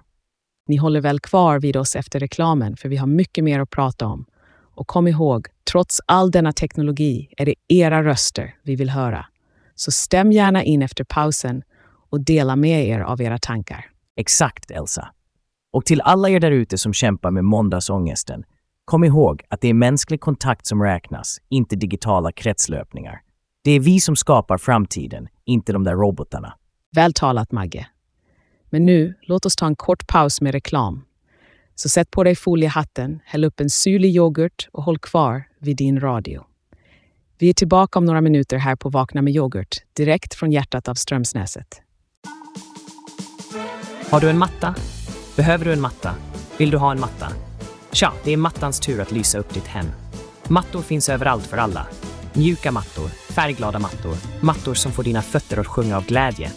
Ni 0.68 0.76
håller 0.76 1.02
väl 1.02 1.20
kvar 1.20 1.60
vid 1.60 1.78
oss 1.78 1.96
efter 1.96 2.20
reklamen 2.20 2.78
för 2.78 2.90
vi 2.90 2.98
har 2.98 3.08
mycket 3.08 3.44
mer 3.44 3.60
att 3.60 3.70
prata 3.70 4.06
om. 4.06 4.26
Och 4.76 4.88
kom 4.88 5.08
ihåg, 5.08 5.48
trots 5.72 6.02
all 6.06 6.32
denna 6.32 6.52
teknologi 6.52 7.34
är 7.38 7.46
det 7.46 7.56
era 7.68 8.04
röster 8.04 8.56
vi 8.64 8.76
vill 8.76 8.90
höra. 8.90 9.26
Så 9.76 9.92
stäm 9.92 10.32
gärna 10.32 10.64
in 10.64 10.82
efter 10.82 11.04
pausen 11.04 11.64
och 12.10 12.22
dela 12.22 12.56
med 12.56 12.88
er 12.88 13.00
av 13.00 13.22
era 13.22 13.38
tankar. 13.38 13.86
Exakt, 14.16 14.72
Elsa. 14.72 15.10
Och 15.74 15.86
till 15.86 16.02
alla 16.02 16.30
er 16.30 16.40
där 16.40 16.52
ute 16.52 16.78
som 16.78 16.94
kämpar 16.94 17.32
med 17.32 17.46
måndagsångesten, 17.46 18.44
kom 18.86 19.04
ihåg 19.04 19.42
att 19.50 19.62
det 19.62 19.68
är 19.68 19.74
mänsklig 19.74 20.22
kontakt 20.22 20.66
som 20.66 20.84
räknas, 20.84 21.38
inte 21.50 21.76
digitala 21.76 22.32
kretslöpningar. 22.32 23.22
Det 23.64 23.72
är 23.72 23.80
vi 23.80 24.00
som 24.00 24.16
skapar 24.16 24.58
framtiden, 24.58 25.28
inte 25.46 25.74
de 25.74 25.84
där 25.84 25.96
robotarna. 25.96 26.54
Väl 26.96 27.14
talat, 27.14 27.52
Magge. 27.52 27.88
Men 28.70 28.86
nu, 28.86 29.14
låt 29.22 29.46
oss 29.46 29.56
ta 29.56 29.68
en 29.68 29.76
kort 29.76 30.08
paus 30.08 30.42
med 30.42 30.52
reklam. 30.52 31.06
Så 31.76 31.90
sätt 31.90 32.12
på 32.12 32.24
dig 32.24 32.36
foliehatten, 32.36 33.20
häll 33.26 33.44
upp 33.44 33.60
en 33.60 33.70
syrlig 33.70 34.16
yoghurt 34.16 34.70
och 34.72 34.84
håll 34.84 35.00
kvar 35.00 35.44
vid 35.60 35.78
din 35.78 36.00
radio. 36.00 36.46
Vi 37.42 37.50
är 37.50 37.54
tillbaka 37.54 38.00
om 38.00 38.06
några 38.06 38.22
minuter 38.22 38.58
här 38.58 38.76
på 38.76 38.90
Vakna 38.90 39.22
med 39.22 39.36
yoghurt, 39.36 39.78
direkt 39.94 40.34
från 40.34 40.52
hjärtat 40.52 40.88
av 40.88 40.96
Strömsnäset. 40.96 41.82
Har 44.10 44.22
du 44.22 44.30
en 44.30 44.38
matta? 44.38 44.76
Behöver 45.36 45.66
du 45.66 45.74
en 45.74 45.82
matta? 45.82 46.16
Vill 46.58 46.72
du 46.72 46.78
ha 46.78 46.92
en 46.92 47.00
matta? 47.00 47.28
Tja, 47.92 48.14
det 48.24 48.32
är 48.32 48.38
mattans 48.38 48.80
tur 48.80 49.02
att 49.02 49.12
lysa 49.12 49.38
upp 49.38 49.54
ditt 49.54 49.68
hem. 49.68 49.86
Mattor 50.48 50.82
finns 50.82 51.10
överallt 51.10 51.48
för 51.48 51.58
alla. 51.58 51.88
Mjuka 52.34 52.72
mattor, 52.72 53.08
färgglada 53.08 53.80
mattor, 53.80 54.16
mattor 54.42 54.74
som 54.74 54.92
får 54.92 55.04
dina 55.04 55.22
fötter 55.22 55.58
att 55.58 55.68
sjunga 55.68 55.98
av 55.98 56.06
glädje. 56.06 56.52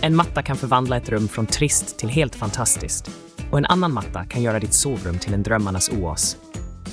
En 0.00 0.16
matta 0.16 0.42
kan 0.42 0.56
förvandla 0.56 0.96
ett 0.96 1.08
rum 1.08 1.28
från 1.28 1.46
trist 1.46 1.98
till 1.98 2.08
helt 2.08 2.34
fantastiskt. 2.34 3.10
Och 3.50 3.58
en 3.58 3.66
annan 3.66 3.92
matta 3.92 4.24
kan 4.24 4.42
göra 4.42 4.60
ditt 4.60 4.74
sovrum 4.74 5.18
till 5.18 5.34
en 5.34 5.42
drömmarnas 5.42 5.90
oas. 5.90 6.36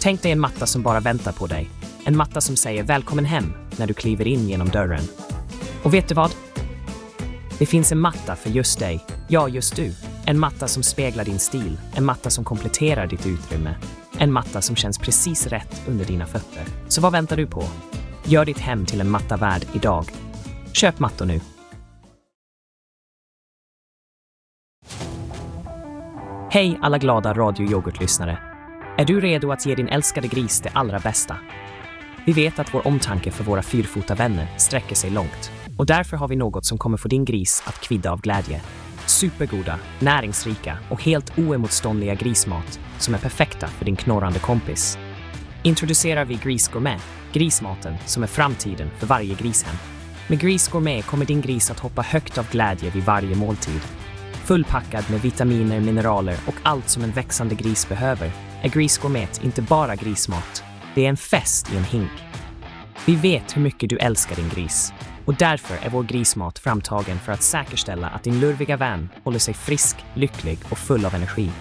Tänk 0.02 0.22
dig 0.22 0.32
en 0.32 0.40
matta 0.40 0.66
som 0.66 0.82
bara 0.82 1.00
väntar 1.00 1.32
på 1.32 1.48
dig. 1.48 1.70
En 2.06 2.18
matta 2.18 2.42
som 2.42 2.56
säger 2.56 2.84
välkommen 2.84 3.26
hem 3.26 3.54
när 3.78 3.88
du 3.88 3.94
kliver 3.94 4.28
in 4.28 4.50
genom 4.50 4.70
dörren. 4.70 5.04
Och 5.84 5.94
vet 5.94 6.08
du 6.08 6.16
vad? 6.16 6.32
Det 7.60 7.66
finns 7.66 7.92
en 7.92 8.00
matta 8.00 8.36
för 8.36 8.50
just 8.50 8.80
dig. 8.80 9.06
Ja, 9.28 9.50
just 9.50 9.76
du. 9.76 9.94
En 10.26 10.40
matta 10.40 10.68
som 10.68 10.84
speglar 10.84 11.26
din 11.26 11.40
stil. 11.40 11.80
En 11.96 12.06
matta 12.06 12.30
som 12.30 12.44
kompletterar 12.44 13.08
ditt 13.08 13.26
utrymme. 13.26 13.76
En 14.18 14.32
matta 14.32 14.62
som 14.62 14.76
känns 14.76 14.98
precis 14.98 15.48
rätt 15.48 15.82
under 15.88 16.06
dina 16.06 16.26
fötter. 16.26 16.64
Så 16.88 17.02
vad 17.02 17.12
väntar 17.12 17.38
du 17.38 17.48
på? 17.48 17.64
Gör 18.26 18.46
ditt 18.46 18.60
hem 18.60 18.86
till 18.86 19.02
en 19.02 19.10
matta 19.10 19.38
värd 19.38 19.66
idag. 19.74 20.06
Köp 20.74 21.00
mattor 21.00 21.26
nu. 21.26 21.42
Hej 26.52 26.80
alla 26.82 26.98
glada 26.98 27.34
radioyoghurtlyssnare. 27.34 28.38
Är 28.98 29.06
du 29.06 29.22
redo 29.22 29.52
att 29.52 29.66
ge 29.66 29.76
din 29.76 29.88
älskade 29.88 30.28
gris 30.28 30.62
det 30.62 30.70
allra 30.70 31.00
bästa? 31.00 31.38
Vi 32.26 32.34
vet 32.34 32.60
att 32.60 32.74
vår 32.74 32.88
omtanke 32.88 33.32
för 33.32 33.44
våra 33.44 33.62
fyrfota 33.62 34.16
vänner 34.16 34.48
sträcker 34.58 34.96
sig 34.96 35.10
långt 35.10 35.52
och 35.78 35.86
därför 35.86 36.18
har 36.18 36.28
vi 36.28 36.36
något 36.36 36.66
som 36.66 36.78
kommer 36.78 36.98
få 36.98 37.08
din 37.08 37.26
gris 37.26 37.64
att 37.66 37.82
kvidda 37.82 38.12
av 38.12 38.22
glädje. 38.22 38.62
Supergoda, 39.06 39.80
näringsrika 40.00 40.78
och 40.90 41.04
helt 41.04 41.38
oemotståndliga 41.38 42.16
grismat 42.16 42.80
som 43.00 43.14
är 43.14 43.18
perfekta 43.18 43.68
för 43.68 43.86
din 43.86 43.96
knorrande 43.96 44.40
kompis. 44.40 44.98
Introducerar 45.64 46.26
vi 46.26 46.36
Gris 46.36 46.68
Gourmet, 46.68 47.02
grismaten 47.34 47.96
som 48.06 48.24
är 48.24 48.28
framtiden 48.28 48.90
för 48.98 49.08
varje 49.08 49.36
grishem. 49.36 49.76
Med 50.28 50.40
Gris 50.40 50.68
Gourmet 50.68 51.06
kommer 51.06 51.26
din 51.26 51.42
gris 51.42 51.72
att 51.72 51.80
hoppa 51.80 52.02
högt 52.02 52.38
av 52.38 52.52
glädje 52.52 52.90
vid 52.90 53.04
varje 53.04 53.36
måltid. 53.36 53.82
Fullpackad 54.46 55.04
med 55.12 55.22
vitaminer, 55.22 55.80
mineraler 55.80 56.38
och 56.48 56.56
allt 56.64 56.90
som 56.90 57.04
en 57.04 57.12
växande 57.12 57.56
gris 57.56 57.90
behöver 57.90 58.32
är 58.62 58.70
Gris 58.70 58.98
Gourmet 58.98 59.44
inte 59.44 59.62
bara 59.62 59.96
grismat, 59.96 60.64
det 60.96 61.06
är 61.06 61.10
en 61.10 61.18
fest 61.18 61.74
i 61.74 61.78
en 61.78 61.84
hink. 61.84 62.12
Vi 63.06 63.16
vet 63.16 63.58
hur 63.58 63.62
mycket 63.62 63.90
du 63.90 63.98
älskar 63.98 64.36
din 64.36 64.50
gris 64.50 64.94
och 65.26 65.36
därför 65.36 65.86
är 65.86 65.90
vår 65.90 66.04
grismat 66.04 66.60
framtagen 66.60 67.20
för 67.20 67.32
att 67.32 67.44
säkerställa 67.44 68.08
att 68.08 68.24
din 68.24 68.40
lurviga 68.40 68.78
vän 68.78 69.10
håller 69.24 69.40
sig 69.40 69.54
frisk, 69.54 69.96
lycklig 70.14 70.60
och 70.70 70.78
full 70.78 71.06
av 71.06 71.16
energi. 71.16 71.52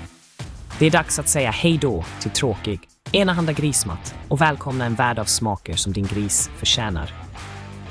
Det 0.79 0.87
är 0.87 0.91
dags 0.91 1.19
att 1.19 1.29
säga 1.29 1.51
hej 1.51 1.79
då 1.79 2.05
till 2.21 2.31
tråkig, 2.31 2.81
enahanda 3.13 3.53
grismat 3.53 4.15
och 4.29 4.41
välkomna 4.41 4.85
en 4.85 4.95
värld 4.95 5.19
av 5.19 5.25
smaker 5.25 5.75
som 5.75 5.93
din 5.93 6.07
gris 6.07 6.51
förtjänar. 6.57 7.15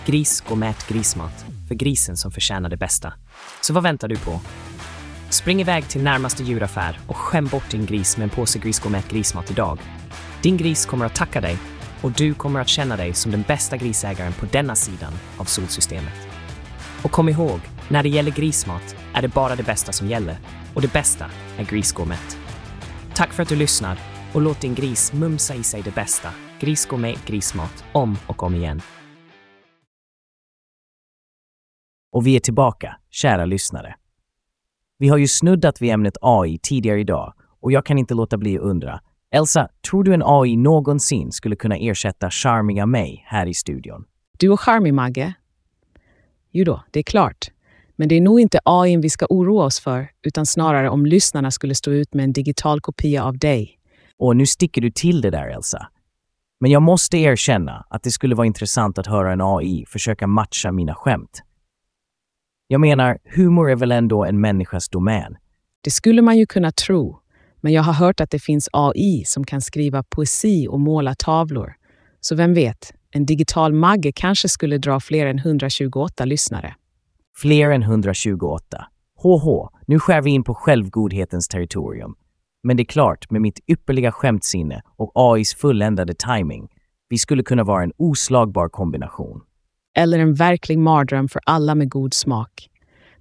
Gris 0.06 0.42
Gourmet 0.42 0.88
Grismat, 0.88 1.46
för 1.68 1.76
grisen 1.76 2.18
som 2.18 2.32
förtjänar 2.32 2.70
det 2.70 2.78
bästa. 2.78 3.14
Så 3.62 3.74
vad 3.74 3.84
väntar 3.84 4.08
du 4.08 4.18
på? 4.18 4.40
Spring 5.30 5.62
iväg 5.62 5.88
till 5.88 6.04
närmaste 6.04 6.44
djuraffär 6.44 7.00
och 7.08 7.18
skäm 7.18 7.46
bort 7.48 7.70
din 7.72 7.86
gris 7.86 8.18
med 8.18 8.24
en 8.24 8.30
påse 8.30 8.60
Gris 8.60 8.80
Gourmet 8.80 9.10
Grismat 9.10 9.52
idag. 9.52 9.80
Din 10.44 10.58
gris 10.58 10.86
kommer 10.86 11.06
att 11.06 11.16
tacka 11.16 11.42
dig 11.42 11.58
och 12.02 12.12
du 12.12 12.34
kommer 12.34 12.60
att 12.60 12.68
känna 12.68 12.98
dig 12.98 13.14
som 13.14 13.32
den 13.32 13.44
bästa 13.48 13.78
grisägaren 13.78 14.34
på 14.34 14.46
denna 14.46 14.76
sidan 14.76 15.14
av 15.38 15.44
solsystemet. 15.44 16.28
Och 17.04 17.12
kom 17.12 17.30
ihåg, 17.30 17.60
när 17.90 18.04
det 18.04 18.10
gäller 18.10 18.32
grismat 18.32 18.96
är 19.14 19.22
det 19.22 19.28
bara 19.28 19.56
det 19.56 19.64
bästa 19.64 19.92
som 19.92 20.08
gäller 20.08 20.38
och 20.74 20.82
det 20.82 20.94
bästa 20.94 21.26
är 21.58 21.66
grisgourmet. 21.66 22.38
Tack 23.16 23.34
för 23.34 23.44
att 23.44 23.50
du 23.50 23.56
lyssnar 23.56 24.00
och 24.34 24.42
låt 24.42 24.62
din 24.62 24.76
gris 24.76 25.14
mumsa 25.14 25.56
i 25.56 25.64
sig 25.64 25.82
det 25.82 25.96
bästa. 25.96 26.30
Grisgourmet 26.60 27.26
Grismat 27.26 27.84
om 27.92 28.18
och 28.28 28.44
om 28.44 28.56
igen. 28.56 28.82
Och 32.12 32.28
vi 32.28 32.36
är 32.36 32.40
tillbaka, 32.40 32.96
kära 33.10 33.46
lyssnare. 33.46 33.96
Vi 34.98 35.08
har 35.08 35.18
ju 35.18 35.28
snuddat 35.28 35.82
vid 35.82 35.92
ämnet 35.92 36.18
AI 36.22 36.58
tidigare 36.58 37.00
idag 37.00 37.34
och 37.62 37.72
jag 37.72 37.86
kan 37.86 37.98
inte 37.98 38.14
låta 38.14 38.38
bli 38.38 38.58
att 38.58 38.64
undra. 38.64 39.02
Elsa, 39.32 39.70
tror 39.90 40.04
du 40.04 40.14
en 40.14 40.24
AI 40.26 40.58
någonsin 40.58 41.32
skulle 41.32 41.56
kunna 41.56 41.78
ersätta 41.78 42.30
charmiga 42.30 42.86
mig 42.86 43.24
här 43.28 43.46
i 43.46 43.54
studion? 43.54 44.06
Du 44.40 44.50
och 44.50 44.60
charmig, 44.60 44.94
Magge? 44.94 45.34
Jo 46.52 46.66
då, 46.66 46.84
det 46.92 47.00
är 47.00 47.04
klart. 47.04 47.52
Men 47.96 48.10
det 48.10 48.16
är 48.16 48.22
nog 48.22 48.40
inte 48.40 48.60
AI 48.66 48.98
vi 48.98 49.10
ska 49.10 49.26
oroa 49.30 49.66
oss 49.66 49.80
för, 49.80 50.10
utan 50.22 50.46
snarare 50.46 50.90
om 50.90 51.06
lyssnarna 51.06 51.52
skulle 51.52 51.76
stå 51.76 51.92
ut 51.92 52.14
med 52.14 52.24
en 52.24 52.34
digital 52.34 52.82
kopia 52.82 53.24
av 53.24 53.38
dig. 53.38 53.80
Och 54.18 54.36
nu 54.36 54.46
sticker 54.46 54.82
du 54.82 54.92
till 54.92 55.22
det 55.22 55.30
där, 55.30 55.48
Elsa. 55.48 55.88
Men 56.60 56.72
jag 56.72 56.82
måste 56.82 57.18
erkänna 57.18 57.86
att 57.90 58.04
det 58.04 58.12
skulle 58.12 58.36
vara 58.36 58.48
intressant 58.48 58.98
att 58.98 59.08
höra 59.08 59.34
en 59.34 59.42
AI 59.42 59.86
försöka 59.88 60.28
matcha 60.28 60.72
mina 60.72 60.96
skämt. 60.96 61.44
Jag 62.68 62.82
menar, 62.82 63.18
humor 63.24 63.72
är 63.72 63.76
väl 63.76 63.92
ändå 63.92 64.26
en 64.26 64.42
människas 64.42 64.90
domän? 64.90 65.38
Det 65.82 65.92
skulle 65.92 66.22
man 66.22 66.38
ju 66.38 66.46
kunna 66.46 66.72
tro, 66.72 67.20
men 67.62 67.74
jag 67.74 67.84
har 67.84 67.94
hört 67.94 68.20
att 68.20 68.32
det 68.32 68.40
finns 68.40 68.70
AI 68.74 69.24
som 69.26 69.44
kan 69.44 69.62
skriva 69.62 70.04
poesi 70.04 70.68
och 70.68 70.80
måla 70.80 71.16
tavlor. 71.16 71.74
Så 72.22 72.36
vem 72.36 72.54
vet, 72.54 72.94
en 73.12 73.26
digital 73.26 73.74
Magge 73.74 74.12
kanske 74.12 74.50
skulle 74.50 74.78
dra 74.78 75.00
fler 75.00 75.26
än 75.26 75.40
128 75.40 76.26
lyssnare. 76.26 76.76
Fler 77.38 77.70
än 77.70 77.84
128. 77.84 78.86
HH, 79.22 79.70
nu 79.88 80.00
skär 80.00 80.22
vi 80.22 80.32
in 80.32 80.44
på 80.44 80.54
självgodhetens 80.54 81.48
territorium. 81.48 82.16
Men 82.64 82.78
det 82.78 82.84
är 82.84 82.86
klart, 82.86 83.32
med 83.32 83.42
mitt 83.42 83.60
ypperliga 83.68 84.12
skämtsinne 84.12 84.82
och 84.98 85.12
AIs 85.16 85.56
fulländade 85.56 86.14
timing, 86.14 86.68
vi 87.10 87.18
skulle 87.18 87.44
kunna 87.44 87.64
vara 87.64 87.84
en 87.84 87.92
oslagbar 87.98 88.70
kombination. 88.70 89.42
Eller 89.98 90.20
en 90.20 90.34
verklig 90.34 90.80
mardröm 90.80 91.28
för 91.28 91.42
alla 91.46 91.76
med 91.76 91.90
god 91.90 92.14
smak. 92.14 92.70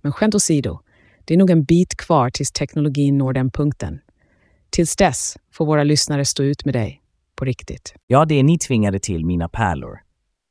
Men 0.00 0.12
skämt 0.12 0.35
åsido, 0.35 0.80
det 1.25 1.35
är 1.35 1.38
nog 1.38 1.50
en 1.50 1.64
bit 1.64 1.97
kvar 1.97 2.30
tills 2.30 2.52
teknologin 2.52 3.18
når 3.18 3.33
den 3.33 3.50
punkten. 3.50 4.00
Tills 4.70 4.96
dess 4.96 5.37
får 5.52 5.66
våra 5.66 5.84
lyssnare 5.84 6.25
stå 6.25 6.42
ut 6.42 6.64
med 6.64 6.75
dig. 6.75 7.02
På 7.37 7.44
riktigt. 7.44 7.94
Ja, 8.06 8.25
det 8.25 8.34
är 8.34 8.42
ni 8.42 8.58
tvingade 8.58 8.98
till, 8.98 9.25
mina 9.25 9.48
pärlor. 9.48 9.98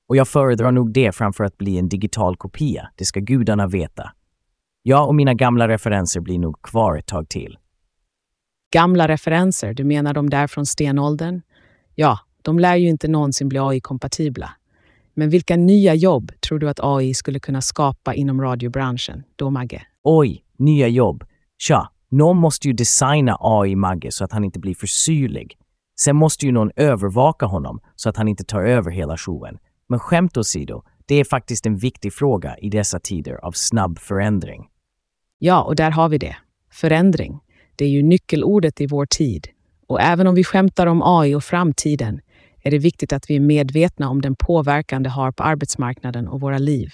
Och 0.10 0.16
jag 0.16 0.28
föredrar 0.28 0.72
nog 0.72 0.94
det 0.94 1.12
framför 1.12 1.44
att 1.44 1.58
bli 1.58 1.78
en 1.78 1.90
digital 1.90 2.38
kopia, 2.38 2.90
det 2.96 3.06
ska 3.06 3.20
gudarna 3.20 3.68
veta. 3.68 4.12
Jag 4.84 5.08
och 5.08 5.16
mina 5.16 5.34
gamla 5.34 5.68
referenser 5.68 6.20
blir 6.22 6.40
nog 6.40 6.62
kvar 6.62 6.98
ett 6.98 7.06
tag 7.06 7.30
till. 7.30 7.58
Gamla 8.74 9.08
referenser, 9.08 9.74
du 9.74 9.84
menar 9.84 10.14
de 10.14 10.30
där 10.30 10.48
från 10.48 10.66
stenåldern? 10.66 11.42
Ja, 11.96 12.20
de 12.42 12.60
lär 12.60 12.76
ju 12.76 12.90
inte 12.90 13.08
någonsin 13.08 13.50
bli 13.50 13.60
AI-kompatibla. 13.60 14.50
Men 15.14 15.30
vilka 15.30 15.56
nya 15.56 15.94
jobb 15.94 16.32
tror 16.42 16.60
du 16.60 16.70
att 16.70 16.80
AI 16.82 17.14
skulle 17.14 17.40
kunna 17.40 17.62
skapa 17.62 18.14
inom 18.14 18.42
radiobranschen 18.42 19.24
då, 19.36 19.50
Magge? 19.50 19.82
Oj, 20.04 20.44
nya 20.58 20.88
jobb. 20.88 21.24
Tja, 21.58 21.92
någon 22.10 22.38
måste 22.38 22.68
ju 22.68 22.74
designa 22.74 23.38
AI-Magge 23.40 24.12
så 24.12 24.24
att 24.24 24.32
han 24.32 24.44
inte 24.44 24.60
blir 24.60 24.76
för 24.76 24.88
syrlig. 24.88 25.58
Sen 26.00 26.16
måste 26.16 26.46
ju 26.46 26.52
någon 26.52 26.72
övervaka 26.76 27.46
honom 27.46 27.80
så 27.96 28.10
att 28.10 28.18
han 28.18 28.28
inte 28.28 28.44
tar 28.44 28.62
över 28.62 28.92
hela 28.92 29.18
showen. 29.18 29.58
Men 29.90 30.00
skämt 30.00 30.38
åsido, 30.38 30.84
det 31.06 31.16
är 31.16 31.24
faktiskt 31.24 31.66
en 31.66 31.78
viktig 31.78 32.14
fråga 32.14 32.58
i 32.58 32.70
dessa 32.70 33.00
tider 33.00 33.46
av 33.46 33.52
snabb 33.52 34.00
förändring. 34.00 34.68
Ja, 35.40 35.64
och 35.64 35.76
där 35.76 35.92
har 35.92 36.10
vi 36.10 36.18
det. 36.18 36.38
Förändring. 36.72 37.40
Det 37.76 37.86
är 37.86 37.90
ju 37.90 38.04
nyckelordet 38.04 38.82
i 38.82 38.88
vår 38.88 39.06
tid. 39.06 39.48
Och 39.88 40.02
även 40.02 40.28
om 40.28 40.36
vi 40.36 40.44
skämtar 40.44 40.88
om 40.88 41.02
AI 41.04 41.36
och 41.36 41.44
framtiden 41.44 42.22
är 42.64 42.72
det 42.72 42.78
viktigt 42.78 43.14
att 43.14 43.30
vi 43.30 43.36
är 43.36 43.40
medvetna 43.40 44.10
om 44.10 44.22
den 44.22 44.36
påverkan 44.36 45.04
det 45.04 45.10
har 45.10 45.32
på 45.32 45.44
arbetsmarknaden 45.44 46.28
och 46.28 46.42
våra 46.42 46.58
liv. 46.58 46.90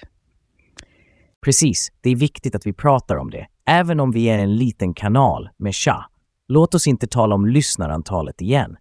Precis, 1.45 1.91
det 2.01 2.09
är 2.09 2.15
viktigt 2.15 2.55
att 2.55 2.65
vi 2.65 2.73
pratar 2.73 3.15
om 3.15 3.29
det, 3.29 3.47
även 3.65 3.99
om 3.99 4.11
vi 4.11 4.25
är 4.25 4.39
en 4.39 4.55
liten 4.55 4.93
kanal 4.93 5.49
med 5.57 5.73
tja. 5.73 6.05
Låt 6.47 6.75
oss 6.75 6.87
inte 6.87 7.07
tala 7.07 7.35
om 7.35 7.45
lyssnarantalet 7.45 8.41
igen. 8.41 8.77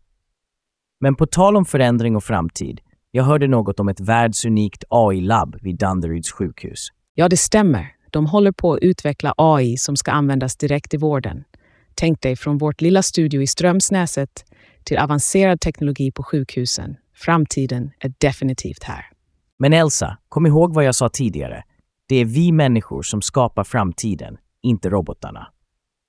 Men 1.01 1.15
på 1.15 1.27
tal 1.27 1.57
om 1.57 1.65
förändring 1.65 2.17
och 2.17 2.25
framtid, 2.25 2.81
Jag 3.15 3.25
hörde 3.25 3.49
något 3.49 3.81
om 3.81 3.89
ett 3.89 4.01
världsunikt 4.01 4.85
AI-labb 4.89 5.57
vid 5.62 5.79
Danderyds 5.79 6.33
sjukhus. 6.33 6.89
Ja, 7.15 7.29
det 7.29 7.37
stämmer. 7.37 7.95
De 8.11 8.27
håller 8.27 8.53
på 8.53 8.73
att 8.73 8.81
utveckla 8.83 9.35
AI 9.37 9.77
som 9.77 9.97
ska 9.97 10.11
användas 10.11 10.57
direkt 10.57 10.95
i 10.95 10.97
vården. 10.97 11.45
Tänk 11.95 12.23
dig 12.23 12.37
från 12.37 12.59
vårt 12.59 12.81
lilla 12.81 13.03
studio 13.03 13.43
i 13.43 13.47
Strömsnäset 13.47 14.45
till 14.85 14.99
avancerad 14.99 15.61
teknologi 15.61 16.12
på 16.12 16.23
sjukhusen. 16.23 16.97
Framtiden 17.15 17.91
är 18.01 18.12
definitivt 18.19 18.83
här. 18.83 19.05
Men 19.59 19.73
Elsa, 19.73 20.19
kom 20.29 20.47
ihåg 20.47 20.75
vad 20.75 20.85
jag 20.85 20.95
sa 20.95 21.09
tidigare. 21.09 21.62
Det 22.09 22.17
är 22.17 22.25
vi 22.25 22.53
människor 22.53 23.03
som 23.03 23.23
skapar 23.23 23.65
framtiden, 23.65 24.37
inte 24.62 24.90
robotarna. 24.90 25.47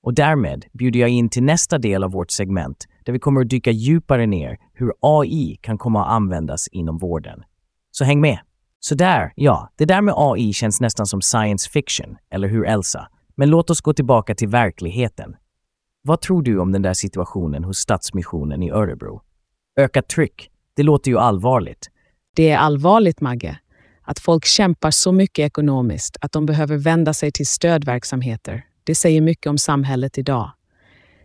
Och 0.04 0.14
därmed 0.14 0.66
bjuder 0.74 1.00
jag 1.00 1.10
in 1.10 1.30
till 1.30 1.44
nästa 1.44 1.78
del 1.78 2.04
av 2.04 2.12
vårt 2.12 2.32
segment 2.32 2.88
där 3.06 3.14
vi 3.14 3.20
kommer 3.20 3.42
att 3.42 3.50
dyka 3.50 3.72
djupare 3.72 4.26
ner 4.26 4.58
hur 4.74 4.94
AI 5.00 5.58
kan 5.62 5.78
komma 5.78 6.06
att 6.06 6.12
användas 6.12 6.68
inom 6.68 6.98
vården. 6.98 7.44
Så 7.92 8.06
häng 8.06 8.22
med! 8.22 8.40
Så 8.80 8.96
där, 8.96 9.34
ja, 9.36 9.70
det 9.76 9.86
där 9.86 10.02
med 10.02 10.14
AI 10.18 10.54
känns 10.54 10.82
nästan 10.82 11.06
som 11.06 11.22
science 11.22 11.70
fiction, 11.70 12.18
eller 12.30 12.48
hur 12.48 12.66
Elsa? 12.66 13.08
Men 13.36 13.50
låt 13.50 13.70
oss 13.70 13.82
gå 13.82 13.94
tillbaka 13.94 14.36
till 14.36 14.48
verkligheten. 14.48 15.36
Vad 16.02 16.22
tror 16.22 16.42
du 16.42 16.60
om 16.60 16.72
den 16.72 16.82
där 16.82 16.94
situationen 16.94 17.64
hos 17.64 17.78
Stadsmissionen 17.78 18.64
i 18.64 18.72
Örebro? 18.72 19.22
Ökat 19.80 20.08
tryck, 20.10 20.50
det 20.76 20.84
låter 20.84 21.12
ju 21.12 21.18
allvarligt. 21.18 21.90
Det 22.36 22.50
är 22.50 22.58
allvarligt, 22.58 23.22
Magge, 23.22 23.60
att 24.04 24.20
folk 24.20 24.46
kämpar 24.46 24.92
så 24.92 25.12
mycket 25.12 25.46
ekonomiskt 25.46 26.18
att 26.22 26.32
de 26.32 26.46
behöver 26.46 26.78
vända 26.78 27.14
sig 27.14 27.32
till 27.32 27.48
stödverksamheter. 27.48 28.66
Det 28.84 28.96
säger 28.96 29.22
mycket 29.22 29.50
om 29.50 29.58
samhället 29.58 30.18
idag. 30.18 30.52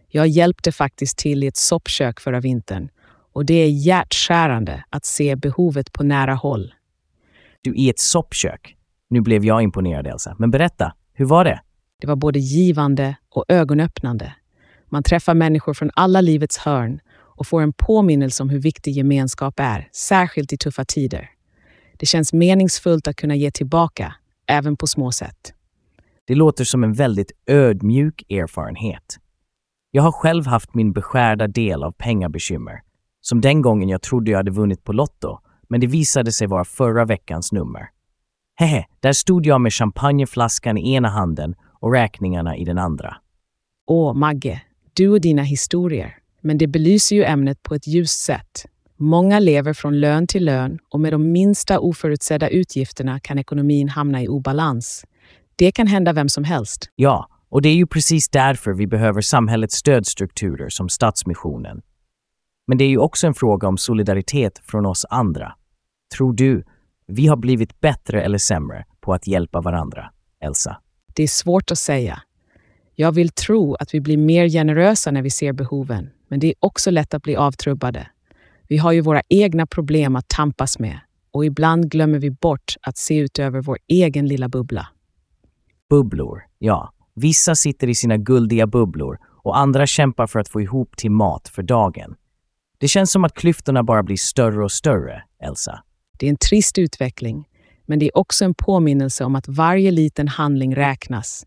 Jag 0.08 0.28
hjälpte 0.28 0.73
faktiskt 0.73 1.18
till 1.18 1.44
i 1.44 1.47
ett 1.47 1.56
soppkök 1.56 2.20
förra 2.20 2.40
vintern 2.40 2.88
och 3.32 3.44
det 3.44 3.54
är 3.54 3.68
hjärtskärande 3.68 4.85
att 4.90 5.04
se 5.04 5.37
behovet 5.37 5.92
på 5.92 6.02
nära 6.02 6.35
håll. 6.35 6.75
Du, 7.62 7.75
i 7.75 7.90
ett 7.90 7.99
soppkök. 7.99 8.76
Nu 9.11 9.20
blev 9.20 9.44
jag 9.44 9.62
imponerad, 9.62 10.06
Elsa. 10.06 10.37
Men 10.38 10.50
berätta, 10.50 10.94
hur 11.12 11.25
var 11.25 11.44
det? 11.44 11.61
Det 12.00 12.06
var 12.06 12.16
både 12.16 12.38
givande 12.38 13.16
och 13.30 13.44
ögonöppnande. 13.49 14.35
Man 14.88 15.02
träffar 15.02 15.35
människor 15.35 15.75
från 15.75 15.90
alla 15.94 16.20
livets 16.20 16.58
hörn 16.58 17.00
och 17.16 17.47
får 17.47 17.62
en 17.62 17.73
påminnelse 17.73 18.42
om 18.42 18.49
hur 18.49 18.58
viktig 18.58 18.97
gemenskap 18.97 19.61
är, 19.61 19.88
särskilt 19.92 20.52
i 20.52 20.56
tuffa 20.56 20.85
tider. 20.85 21.30
Det 21.99 22.07
känns 22.07 22.33
meningsfullt 22.33 23.09
att 23.09 23.17
kunna 23.17 23.37
ge 23.37 23.50
tillbaka, 23.50 24.14
även 24.47 24.76
på 24.76 24.87
små 24.87 25.12
sätt. 25.12 25.55
Det 26.26 26.35
låter 26.35 26.64
som 26.64 26.85
en 26.85 26.93
väldigt 26.93 27.33
ödmjuk 27.47 28.31
erfarenhet. 28.31 29.19
Jag 29.90 30.02
har 30.02 30.12
själv 30.12 30.47
haft 30.47 30.75
min 30.75 30.93
beskärda 30.93 31.47
del 31.47 31.83
av 31.83 31.93
pengabekymmer. 31.93 32.81
Som 33.21 33.40
den 33.40 33.62
gången 33.62 33.88
jag 33.88 34.02
trodde 34.02 34.31
jag 34.31 34.38
hade 34.38 34.50
vunnit 34.50 34.85
på 34.85 34.93
Lotto, 34.93 35.38
men 35.69 35.81
det 35.81 35.87
visade 35.87 36.33
sig 36.33 36.47
vara 36.47 36.64
förra 36.64 37.05
veckans 37.05 37.52
nummer. 37.52 37.88
Hehe, 38.57 38.87
där 39.00 39.12
stod 39.12 39.47
jag 39.47 39.61
med 39.61 39.73
champagneflaskan 39.73 40.78
i 40.78 40.95
ena 40.95 41.09
handen 41.09 41.55
och 41.81 41.93
räkningarna 41.93 42.57
i 42.57 42.64
den 42.64 42.78
andra. 42.78 43.17
Åh, 43.87 44.14
Magge, 44.14 44.62
du 44.93 45.09
och 45.09 45.21
dina 45.21 45.43
historier. 45.43 46.14
Men 46.40 46.59
det 46.59 46.67
belyser 46.67 47.17
ju 47.17 47.25
ämnet 47.25 47.62
på 47.62 47.75
ett 47.75 47.87
ljust 47.87 48.21
sätt. 48.21 48.67
Många 49.00 49.38
lever 49.38 49.73
från 49.73 50.00
lön 50.00 50.26
till 50.26 50.45
lön 50.45 50.78
och 50.90 51.00
med 51.00 51.12
de 51.12 51.33
minsta 51.33 51.78
oförutsedda 51.78 52.49
utgifterna 52.49 53.21
kan 53.21 53.38
ekonomin 53.38 53.88
hamna 53.88 54.23
i 54.23 54.28
obalans. 54.28 55.05
Det 55.57 55.73
kan 55.73 55.87
hända 55.87 56.12
vem 56.12 56.28
som 56.28 56.45
helst. 56.45 56.90
Ja, 56.95 57.28
och 57.49 57.62
det 57.62 57.69
är 57.69 57.75
ju 57.75 57.87
precis 57.87 58.28
därför 58.28 58.73
vi 58.73 58.87
behöver 58.87 59.21
samhällets 59.21 59.75
stödstrukturer 59.75 60.69
som 60.69 60.88
Stadsmissionen. 60.88 61.83
Men 62.67 62.78
det 62.78 62.85
är 62.85 62.88
ju 62.88 62.99
också 62.99 63.26
en 63.26 63.35
fråga 63.35 63.69
om 63.69 63.78
solidaritet 63.78 64.61
från 64.64 64.87
oss 64.87 65.07
andra. 65.11 65.52
Tror 66.17 66.33
du 66.33 66.64
vi 67.07 67.26
har 67.26 67.37
blivit 67.37 67.81
bättre 67.81 68.23
eller 68.23 68.38
sämre 68.38 68.85
på 69.00 69.12
att 69.12 69.26
hjälpa 69.26 69.61
varandra, 69.61 70.11
Elsa? 70.45 70.76
Det 71.15 71.23
är 71.23 71.28
svårt 71.28 71.71
att 71.71 71.78
säga. 71.78 72.23
Jag 72.95 73.13
vill 73.13 73.28
tro 73.28 73.75
att 73.75 73.95
vi 73.95 74.00
blir 74.00 74.17
mer 74.17 74.49
generösa 74.49 75.11
när 75.11 75.23
vi 75.23 75.30
ser 75.30 75.52
behoven, 75.52 76.11
men 76.28 76.41
det 76.41 76.47
är 76.47 76.54
också 76.61 76.91
lätt 76.91 77.15
att 77.15 77.23
bli 77.23 77.37
avtrubbade. 77.37 78.06
Vi 78.69 78.76
har 78.76 78.93
ju 78.93 79.00
våra 79.00 79.23
egna 79.28 79.67
problem 79.67 80.17
att 80.17 80.28
tampas 80.28 80.78
med 80.78 81.00
och 81.31 81.45
ibland 81.45 81.91
glömmer 81.91 82.19
vi 82.19 82.31
bort 82.31 82.75
att 82.83 82.97
se 82.97 83.19
ut 83.19 83.39
över 83.39 83.61
vår 83.61 83.78
egen 83.89 84.26
lilla 84.26 84.49
bubbla. 84.49 84.89
Bubblor, 85.91 86.43
ja. 86.59 86.93
Vissa 87.15 87.54
sitter 87.54 87.89
i 87.89 87.95
sina 87.95 88.17
guldiga 88.17 88.67
bubblor 88.67 89.19
och 89.43 89.59
andra 89.59 89.87
kämpar 89.87 90.26
för 90.26 90.39
att 90.39 90.49
få 90.49 90.61
ihop 90.61 90.97
till 90.97 91.11
mat 91.11 91.49
för 91.49 91.63
dagen. 91.63 92.15
Det 92.78 92.89
känns 92.89 93.13
som 93.13 93.25
att 93.25 93.35
klyftorna 93.35 93.83
bara 93.83 94.02
blir 94.02 94.17
större 94.17 94.65
och 94.65 94.73
större, 94.73 95.23
Elsa. 95.43 95.83
Det 96.19 96.26
är 96.26 96.31
en 96.31 96.37
trist 96.37 96.78
utveckling, 96.78 97.49
men 97.87 97.99
det 97.99 98.07
är 98.07 98.19
också 98.19 98.45
en 98.45 98.54
påminnelse 98.54 99.25
om 99.25 99.35
att 99.35 99.49
varje 99.49 99.91
liten 99.91 100.28
handling 100.28 100.76
räknas. 100.76 101.47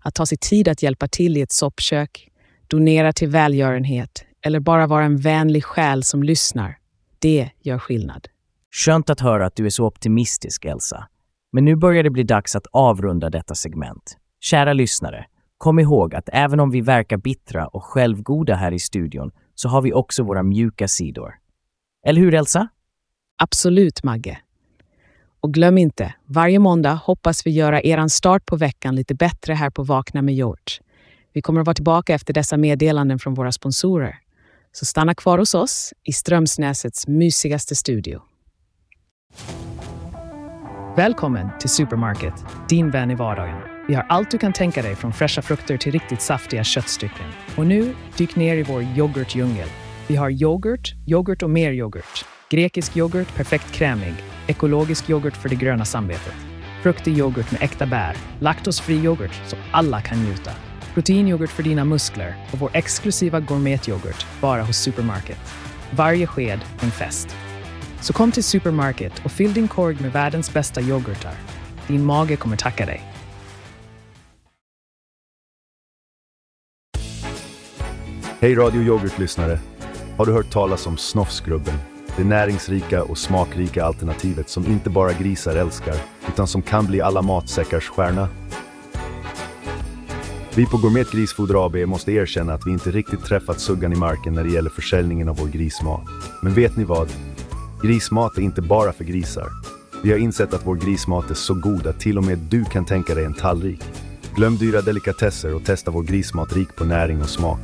Att 0.00 0.14
ta 0.14 0.26
sig 0.26 0.38
tid 0.38 0.68
att 0.68 0.82
hjälpa 0.82 1.08
till 1.08 1.36
i 1.36 1.40
ett 1.40 1.52
soppkök, 1.52 2.28
donera 2.68 3.12
till 3.12 3.28
välgörenhet 3.28 4.25
eller 4.46 4.60
bara 4.60 4.86
vara 4.86 5.04
en 5.04 5.16
vänlig 5.16 5.64
själ 5.64 6.02
som 6.02 6.22
lyssnar. 6.22 6.78
Det 7.18 7.50
gör 7.60 7.78
skillnad. 7.78 8.28
Skönt 8.74 9.10
att 9.10 9.20
höra 9.20 9.46
att 9.46 9.56
du 9.56 9.66
är 9.66 9.70
så 9.70 9.86
optimistisk, 9.86 10.64
Elsa. 10.64 11.08
Men 11.52 11.64
nu 11.64 11.76
börjar 11.76 12.02
det 12.02 12.10
bli 12.10 12.22
dags 12.22 12.56
att 12.56 12.66
avrunda 12.72 13.30
detta 13.30 13.54
segment. 13.54 14.16
Kära 14.40 14.72
lyssnare, 14.72 15.26
kom 15.58 15.78
ihåg 15.78 16.14
att 16.14 16.28
även 16.32 16.60
om 16.60 16.70
vi 16.70 16.80
verkar 16.80 17.16
bittra 17.16 17.66
och 17.66 17.84
självgoda 17.84 18.54
här 18.54 18.72
i 18.72 18.78
studion 18.78 19.30
så 19.54 19.68
har 19.68 19.82
vi 19.82 19.92
också 19.92 20.22
våra 20.22 20.42
mjuka 20.42 20.88
sidor. 20.88 21.34
Eller 22.06 22.20
hur, 22.20 22.34
Elsa? 22.34 22.68
Absolut, 23.42 24.02
Magge. 24.02 24.38
Och 25.40 25.54
glöm 25.54 25.78
inte, 25.78 26.14
varje 26.24 26.58
måndag 26.58 26.94
hoppas 26.94 27.46
vi 27.46 27.50
göra 27.50 27.80
eran 27.80 28.10
start 28.10 28.46
på 28.46 28.56
veckan 28.56 28.94
lite 28.94 29.14
bättre 29.14 29.54
här 29.54 29.70
på 29.70 29.82
Vakna 29.82 30.22
med 30.22 30.34
George. 30.34 30.80
Vi 31.32 31.42
kommer 31.42 31.60
att 31.60 31.66
vara 31.66 31.74
tillbaka 31.74 32.14
efter 32.14 32.34
dessa 32.34 32.56
meddelanden 32.56 33.18
från 33.18 33.34
våra 33.34 33.52
sponsorer. 33.52 34.18
Så 34.78 34.84
stanna 34.84 35.14
kvar 35.14 35.38
hos 35.38 35.54
oss 35.54 35.94
i 36.04 36.12
Strömsnäsets 36.12 37.06
mysigaste 37.06 37.74
studio. 37.74 38.22
Välkommen 40.96 41.48
till 41.60 41.68
Supermarket, 41.68 42.34
din 42.68 42.90
vän 42.90 43.10
i 43.10 43.14
vardagen. 43.14 43.60
Vi 43.88 43.94
har 43.94 44.06
allt 44.08 44.30
du 44.30 44.38
kan 44.38 44.52
tänka 44.52 44.82
dig 44.82 44.94
från 44.94 45.12
fräscha 45.12 45.42
frukter 45.42 45.76
till 45.76 45.92
riktigt 45.92 46.22
saftiga 46.22 46.64
köttstycken. 46.64 47.26
Och 47.56 47.66
nu, 47.66 47.94
dyk 48.16 48.36
ner 48.36 48.56
i 48.56 48.62
vår 48.62 48.82
yoghurtdjungel. 48.82 49.68
Vi 50.08 50.16
har 50.16 50.30
yoghurt, 50.30 50.94
yoghurt 51.06 51.42
och 51.42 51.50
mer 51.50 51.72
yoghurt. 51.72 52.24
Grekisk 52.50 52.96
yoghurt, 52.96 53.34
perfekt 53.34 53.72
krämig. 53.72 54.14
Ekologisk 54.46 55.10
yoghurt 55.10 55.36
för 55.36 55.48
det 55.48 55.56
gröna 55.56 55.84
samvetet. 55.84 56.34
Fruktig 56.82 57.18
yoghurt 57.18 57.52
med 57.52 57.62
äkta 57.62 57.86
bär. 57.86 58.16
Laktosfri 58.40 58.94
yoghurt 58.94 59.40
så 59.46 59.56
alla 59.72 60.00
kan 60.00 60.24
njuta. 60.24 60.50
Proteinyoghurt 60.96 61.50
för 61.50 61.62
dina 61.62 61.84
muskler 61.84 62.34
och 62.52 62.58
vår 62.58 62.70
exklusiva 62.72 63.40
gourmetyoghurt 63.40 64.26
bara 64.40 64.62
hos 64.62 64.76
Supermarket. 64.76 65.38
Varje 65.90 66.26
sked 66.26 66.60
en 66.80 66.90
fest. 66.90 67.36
Så 68.00 68.12
kom 68.12 68.32
till 68.32 68.44
Supermarket 68.44 69.24
och 69.24 69.32
fyll 69.32 69.54
din 69.54 69.68
korg 69.68 69.96
med 70.00 70.12
världens 70.12 70.52
bästa 70.52 70.80
yoghurtar. 70.80 71.34
Din 71.86 72.04
mage 72.04 72.36
kommer 72.36 72.56
tacka 72.56 72.86
dig. 72.86 73.02
Hej 78.40 78.54
Radio 78.54 78.82
Yoghurt-lyssnare! 78.82 79.58
Har 80.16 80.26
du 80.26 80.32
hört 80.32 80.52
talas 80.52 80.86
om 80.86 80.96
Snofsgrubben? 80.96 81.74
Det 82.16 82.24
näringsrika 82.24 83.02
och 83.02 83.18
smakrika 83.18 83.84
alternativet 83.84 84.48
som 84.48 84.66
inte 84.66 84.90
bara 84.90 85.12
grisar 85.12 85.56
älskar, 85.56 85.96
utan 86.28 86.46
som 86.46 86.62
kan 86.62 86.86
bli 86.86 87.00
alla 87.00 87.22
matsäckars 87.22 87.88
stjärna. 87.88 88.28
Vi 90.56 90.66
på 90.66 90.76
Gourmet 90.76 91.10
Grisfoder 91.10 91.66
AB 91.66 91.76
måste 91.76 92.12
erkänna 92.12 92.54
att 92.54 92.66
vi 92.66 92.70
inte 92.70 92.90
riktigt 92.90 93.24
träffat 93.24 93.60
suggan 93.60 93.92
i 93.92 93.96
marken 93.96 94.34
när 94.34 94.44
det 94.44 94.50
gäller 94.50 94.70
försäljningen 94.70 95.28
av 95.28 95.36
vår 95.36 95.46
grismat. 95.46 96.04
Men 96.42 96.54
vet 96.54 96.76
ni 96.76 96.84
vad? 96.84 97.08
Grismat 97.82 98.38
är 98.38 98.42
inte 98.42 98.62
bara 98.62 98.92
för 98.92 99.04
grisar. 99.04 99.48
Vi 100.02 100.10
har 100.10 100.18
insett 100.18 100.54
att 100.54 100.66
vår 100.66 100.74
grismat 100.74 101.30
är 101.30 101.34
så 101.34 101.54
god 101.54 101.86
att 101.86 102.00
till 102.00 102.18
och 102.18 102.24
med 102.24 102.38
du 102.38 102.64
kan 102.64 102.84
tänka 102.84 103.14
dig 103.14 103.24
en 103.24 103.34
tallrik. 103.34 103.80
Glöm 104.36 104.56
dyra 104.56 104.80
delikatesser 104.80 105.54
och 105.54 105.64
testa 105.64 105.90
vår 105.90 106.02
grismat 106.02 106.52
rik 106.52 106.76
på 106.76 106.84
näring 106.84 107.22
och 107.22 107.28
smak. 107.28 107.60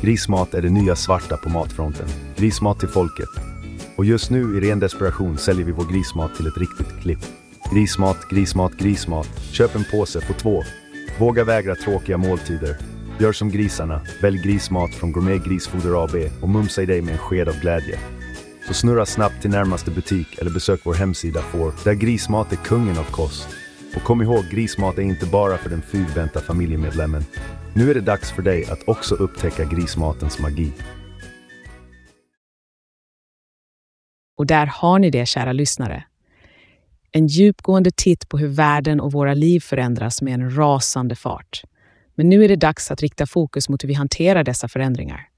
Grismat 0.00 0.54
är 0.54 0.62
det 0.62 0.70
nya 0.70 0.96
svarta 0.96 1.36
på 1.36 1.48
matfronten. 1.48 2.06
Grismat 2.36 2.80
till 2.80 2.88
folket. 2.88 3.30
Och 3.96 4.04
just 4.04 4.30
nu 4.30 4.56
i 4.56 4.60
ren 4.60 4.80
desperation 4.80 5.38
säljer 5.38 5.66
vi 5.66 5.72
vår 5.72 5.92
grismat 5.92 6.34
till 6.34 6.46
ett 6.46 6.58
riktigt 6.58 7.00
klipp. 7.02 7.24
Grismat, 7.72 8.28
grismat, 8.30 8.72
grismat. 8.72 9.28
Köp 9.52 9.74
en 9.74 9.84
påse, 9.90 10.20
få 10.20 10.32
två. 10.32 10.62
Våga 11.18 11.44
vägra 11.44 11.74
tråkiga 11.74 12.18
måltider. 12.18 12.76
Gör 13.20 13.32
som 13.32 13.50
grisarna. 13.50 14.00
Välj 14.22 14.42
grismat 14.42 14.94
från 14.94 15.12
Gourmet 15.12 15.44
Grisfoder 15.44 16.04
AB 16.04 16.14
och 16.42 16.48
mumsa 16.48 16.82
i 16.82 16.86
dig 16.86 17.02
med 17.02 17.12
en 17.12 17.18
sked 17.18 17.48
av 17.48 17.60
glädje. 17.60 17.98
Så 18.66 18.74
snurra 18.74 19.06
snabbt 19.06 19.42
till 19.42 19.50
närmaste 19.50 19.90
butik 19.90 20.38
eller 20.38 20.50
besök 20.50 20.80
vår 20.84 20.94
hemsida 20.94 21.40
får, 21.42 21.72
där 21.84 21.94
grismat 21.94 22.52
är 22.52 22.56
kungen 22.56 22.98
av 22.98 23.04
kost. 23.04 23.48
Och 23.96 24.02
kom 24.02 24.22
ihåg, 24.22 24.44
grismat 24.50 24.98
är 24.98 25.02
inte 25.02 25.26
bara 25.26 25.56
för 25.56 25.70
den 25.70 25.82
fyrbenta 25.82 26.40
familjemedlemmen. 26.40 27.24
Nu 27.74 27.90
är 27.90 27.94
det 27.94 28.00
dags 28.00 28.32
för 28.32 28.42
dig 28.42 28.64
att 28.64 28.88
också 28.88 29.14
upptäcka 29.14 29.64
grismatens 29.64 30.38
magi. 30.38 30.72
Och 34.36 34.46
där 34.46 34.66
har 34.66 34.98
ni 34.98 35.10
det, 35.10 35.26
kära 35.26 35.52
lyssnare. 35.52 36.04
En 37.16 37.26
djupgående 37.26 37.90
titt 37.90 38.28
på 38.28 38.38
hur 38.38 38.48
världen 38.48 39.00
och 39.00 39.12
våra 39.12 39.34
liv 39.34 39.60
förändras 39.60 40.22
med 40.22 40.34
en 40.34 40.56
rasande 40.56 41.14
fart. 41.14 41.62
Men 42.14 42.28
nu 42.28 42.44
är 42.44 42.48
det 42.48 42.56
dags 42.56 42.90
att 42.90 43.02
rikta 43.02 43.26
fokus 43.26 43.68
mot 43.68 43.82
hur 43.82 43.88
vi 43.88 43.94
hanterar 43.94 44.44
dessa 44.44 44.68
förändringar. 44.68 45.28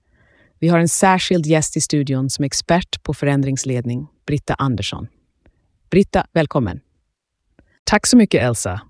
Vi 0.58 0.68
har 0.68 0.78
en 0.78 0.88
särskild 0.88 1.46
gäst 1.46 1.76
i 1.76 1.80
studion 1.80 2.30
som 2.30 2.42
är 2.42 2.46
expert 2.46 3.02
på 3.02 3.14
förändringsledning, 3.14 4.06
Britta 4.26 4.54
Andersson. 4.54 5.06
Britta, 5.90 6.26
välkommen. 6.32 6.80
Tack 7.84 8.06
så 8.06 8.16
mycket 8.16 8.42
Elsa. 8.42 8.80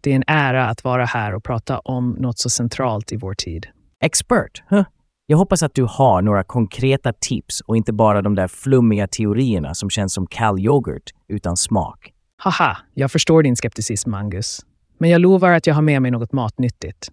Det 0.00 0.10
är 0.10 0.16
en 0.16 0.24
ära 0.26 0.68
att 0.68 0.84
vara 0.84 1.04
här 1.04 1.34
och 1.34 1.44
prata 1.44 1.78
om 1.78 2.10
något 2.10 2.38
så 2.38 2.50
centralt 2.50 3.12
i 3.12 3.16
vår 3.16 3.34
tid. 3.34 3.66
Expert? 4.00 4.62
Huh? 4.68 4.84
Jag 5.30 5.36
hoppas 5.36 5.62
att 5.62 5.74
du 5.74 5.82
har 5.84 6.22
några 6.22 6.44
konkreta 6.44 7.12
tips 7.12 7.60
och 7.60 7.76
inte 7.76 7.92
bara 7.92 8.22
de 8.22 8.34
där 8.34 8.48
flummiga 8.48 9.06
teorierna 9.06 9.74
som 9.74 9.90
känns 9.90 10.14
som 10.14 10.26
kall 10.26 10.58
yoghurt 10.58 11.10
utan 11.28 11.56
smak. 11.56 12.12
Haha, 12.36 12.76
jag 12.94 13.12
förstår 13.12 13.42
din 13.42 13.56
skepticism, 13.56 14.14
Angus. 14.14 14.60
Men 14.98 15.10
jag 15.10 15.20
lovar 15.20 15.52
att 15.52 15.66
jag 15.66 15.74
har 15.74 15.82
med 15.82 16.02
mig 16.02 16.10
något 16.10 16.32
matnyttigt. 16.32 17.10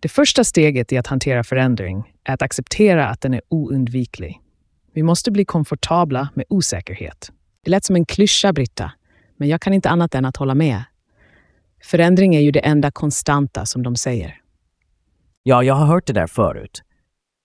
Det 0.00 0.08
första 0.08 0.44
steget 0.44 0.92
i 0.92 0.98
att 0.98 1.06
hantera 1.06 1.44
förändring 1.44 2.14
är 2.24 2.34
att 2.34 2.42
acceptera 2.42 3.08
att 3.08 3.20
den 3.20 3.34
är 3.34 3.40
oundviklig. 3.48 4.40
Vi 4.94 5.02
måste 5.02 5.30
bli 5.30 5.44
komfortabla 5.44 6.28
med 6.34 6.44
osäkerhet. 6.48 7.32
Det 7.64 7.70
lät 7.70 7.84
som 7.84 7.96
en 7.96 8.04
klyscha, 8.04 8.52
Britta, 8.52 8.92
men 9.36 9.48
jag 9.48 9.60
kan 9.60 9.72
inte 9.72 9.88
annat 9.90 10.14
än 10.14 10.24
att 10.24 10.36
hålla 10.36 10.54
med. 10.54 10.82
Förändring 11.82 12.34
är 12.34 12.40
ju 12.40 12.50
det 12.50 12.60
enda 12.60 12.90
konstanta, 12.90 13.66
som 13.66 13.82
de 13.82 13.96
säger. 13.96 14.40
Ja, 15.42 15.62
jag 15.62 15.74
har 15.74 15.86
hört 15.86 16.06
det 16.06 16.12
där 16.12 16.26
förut. 16.26 16.82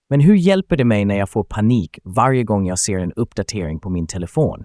Men 0.08 0.20
hur 0.20 0.34
hjälper 0.34 0.76
det 0.76 0.84
mig 0.84 1.04
när 1.04 1.18
jag 1.18 1.30
får 1.30 1.44
panik 1.44 1.98
varje 2.04 2.44
gång 2.44 2.66
jag 2.66 2.78
ser 2.78 2.98
en 2.98 3.12
uppdatering 3.12 3.80
på 3.80 3.90
min 3.90 4.06
telefon? 4.06 4.64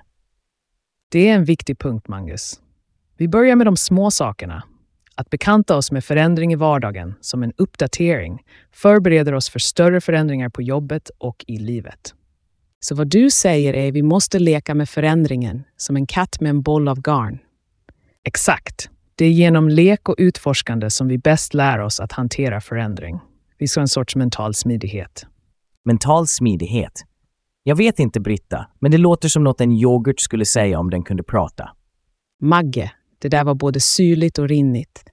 Det 1.11 1.29
är 1.29 1.35
en 1.35 1.45
viktig 1.45 1.79
punkt, 1.79 2.07
Mangus. 2.07 2.61
Vi 3.17 3.27
börjar 3.27 3.55
med 3.55 3.67
de 3.67 3.77
små 3.77 4.11
sakerna. 4.11 4.63
Att 5.15 5.29
bekanta 5.29 5.77
oss 5.77 5.91
med 5.91 6.03
förändring 6.03 6.53
i 6.53 6.55
vardagen, 6.55 7.13
som 7.21 7.43
en 7.43 7.53
uppdatering, 7.57 8.41
förbereder 8.71 9.33
oss 9.33 9.49
för 9.49 9.59
större 9.59 10.01
förändringar 10.01 10.49
på 10.49 10.61
jobbet 10.61 11.11
och 11.17 11.45
i 11.47 11.57
livet. 11.57 12.15
Så 12.79 12.95
vad 12.95 13.07
du 13.07 13.31
säger 13.31 13.73
är 13.73 13.87
att 13.87 13.93
vi 13.93 14.01
måste 14.01 14.39
leka 14.39 14.75
med 14.75 14.89
förändringen, 14.89 15.63
som 15.77 15.95
en 15.95 16.07
katt 16.07 16.41
med 16.41 16.49
en 16.49 16.61
boll 16.61 16.87
av 16.87 17.01
garn. 17.01 17.39
Exakt. 18.23 18.89
Det 19.15 19.25
är 19.25 19.29
genom 19.29 19.69
lek 19.69 20.09
och 20.09 20.15
utforskande 20.17 20.89
som 20.89 21.07
vi 21.07 21.17
bäst 21.17 21.53
lär 21.53 21.79
oss 21.79 21.99
att 21.99 22.11
hantera 22.11 22.61
förändring. 22.61 23.19
Vi 23.57 23.67
ska 23.67 23.79
ha 23.79 23.81
en 23.81 23.87
sorts 23.87 24.15
mental 24.15 24.53
smidighet. 24.53 25.25
Mental 25.85 26.27
smidighet. 26.27 27.03
Jag 27.63 27.75
vet 27.75 27.99
inte, 27.99 28.19
Britta, 28.19 28.67
men 28.79 28.91
det 28.91 28.97
låter 28.97 29.29
som 29.29 29.43
något 29.43 29.61
en 29.61 29.71
yoghurt 29.71 30.19
skulle 30.19 30.45
säga 30.45 30.79
om 30.79 30.89
den 30.89 31.03
kunde 31.03 31.23
prata. 31.23 31.69
Magge, 32.41 32.91
det 33.19 33.29
där 33.29 33.43
var 33.43 33.55
både 33.55 33.79
syrligt 33.79 34.37
och 34.37 34.47
rinnigt. 34.47 35.03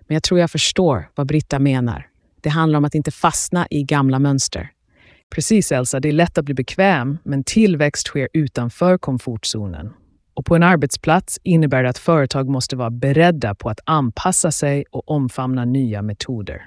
Men 0.00 0.14
jag 0.14 0.22
tror 0.22 0.40
jag 0.40 0.50
förstår 0.50 1.10
vad 1.14 1.26
Britta 1.26 1.58
menar. 1.58 2.06
Det 2.40 2.48
handlar 2.48 2.76
om 2.78 2.84
att 2.84 2.94
inte 2.94 3.10
fastna 3.10 3.66
i 3.70 3.82
gamla 3.82 4.18
mönster. 4.18 4.70
Precis, 5.34 5.72
Elsa. 5.72 6.00
Det 6.00 6.08
är 6.08 6.12
lätt 6.12 6.38
att 6.38 6.44
bli 6.44 6.54
bekväm, 6.54 7.18
men 7.24 7.44
tillväxt 7.44 8.06
sker 8.06 8.28
utanför 8.32 8.98
komfortzonen. 8.98 9.92
Och 10.34 10.46
på 10.46 10.56
en 10.56 10.62
arbetsplats 10.62 11.38
innebär 11.42 11.82
det 11.82 11.88
att 11.88 11.98
företag 11.98 12.48
måste 12.48 12.76
vara 12.76 12.90
beredda 12.90 13.54
på 13.54 13.70
att 13.70 13.80
anpassa 13.84 14.52
sig 14.52 14.84
och 14.90 15.10
omfamna 15.10 15.64
nya 15.64 16.02
metoder. 16.02 16.66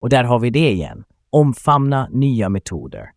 Och 0.00 0.08
där 0.08 0.24
har 0.24 0.38
vi 0.38 0.50
det 0.50 0.70
igen. 0.70 1.04
Omfamna 1.34 2.08
nya 2.12 2.48
metoder. 2.48 3.10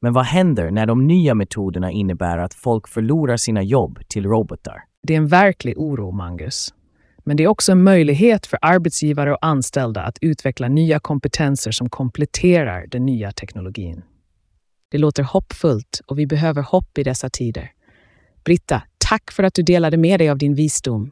Men 0.00 0.12
vad 0.12 0.24
händer 0.24 0.70
när 0.70 0.86
de 0.86 1.06
nya 1.06 1.34
metoderna 1.34 1.90
innebär 1.90 2.38
att 2.38 2.54
folk 2.54 2.88
förlorar 2.88 3.36
sina 3.36 3.62
jobb 3.62 3.98
till 4.08 4.26
robotar? 4.26 4.84
Det 5.02 5.14
är 5.14 5.18
en 5.18 5.26
verklig 5.26 5.78
oro, 5.78 6.10
Mangus. 6.10 6.74
Men 7.24 7.36
det 7.36 7.42
är 7.42 7.48
också 7.48 7.72
en 7.72 7.82
möjlighet 7.82 8.46
för 8.46 8.58
arbetsgivare 8.62 9.32
och 9.32 9.46
anställda 9.46 10.02
att 10.02 10.18
utveckla 10.20 10.68
nya 10.68 11.00
kompetenser 11.00 11.70
som 11.70 11.90
kompletterar 11.90 12.86
den 12.86 13.06
nya 13.06 13.32
teknologin. 13.32 14.02
Det 14.90 14.98
låter 14.98 15.22
hoppfullt 15.22 16.00
och 16.06 16.18
vi 16.18 16.26
behöver 16.26 16.62
hopp 16.62 16.98
i 16.98 17.02
dessa 17.02 17.30
tider. 17.30 17.72
Britta, 18.44 18.82
tack 18.98 19.30
för 19.32 19.42
att 19.42 19.54
du 19.54 19.62
delade 19.62 19.96
med 19.96 20.20
dig 20.20 20.30
av 20.30 20.38
din 20.38 20.54
visdom. 20.54 21.10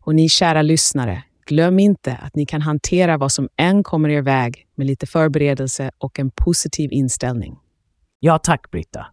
Och 0.00 0.14
ni 0.14 0.28
kära 0.28 0.62
lyssnare, 0.62 1.22
glöm 1.50 1.78
inte 1.78 2.16
att 2.16 2.36
ni 2.36 2.46
kan 2.46 2.62
hantera 2.62 3.18
vad 3.18 3.32
som 3.32 3.48
än 3.56 3.82
kommer 3.82 4.08
er 4.08 4.22
väg 4.22 4.66
med 4.74 4.86
lite 4.86 5.06
förberedelse 5.06 5.90
och 5.98 6.18
en 6.18 6.30
positiv 6.30 6.92
inställning. 6.92 7.58
Ja, 8.20 8.38
tack 8.38 8.70
Britta. 8.70 9.06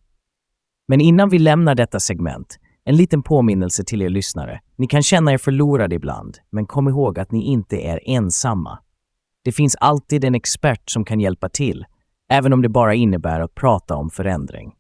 Men 0.88 1.02
innan 1.02 1.30
vi 1.30 1.40
lämnar 1.40 1.76
detta 1.76 2.00
segment, 2.00 2.60
en 2.84 2.96
liten 2.96 3.24
påminnelse 3.24 3.84
till 3.84 4.02
er 4.02 4.10
lyssnare. 4.10 4.62
Ni 4.76 4.88
kan 4.88 5.04
känna 5.04 5.34
er 5.34 5.38
förlorade 5.38 5.96
ibland, 5.96 6.38
men 6.50 6.66
kom 6.66 6.88
ihåg 6.88 7.20
att 7.20 7.32
ni 7.32 7.46
inte 7.46 7.78
är 7.78 8.00
ensamma. 8.06 8.80
Det 9.44 9.52
finns 9.52 9.76
alltid 9.76 10.26
en 10.26 10.36
expert 10.36 10.90
som 10.90 11.06
kan 11.06 11.20
hjälpa 11.20 11.50
till, 11.50 11.86
även 12.30 12.54
om 12.54 12.62
det 12.62 12.70
bara 12.70 12.94
innebär 12.94 13.40
att 13.40 13.56
prata 13.56 13.96
om 13.96 14.10
förändring. 14.10 14.74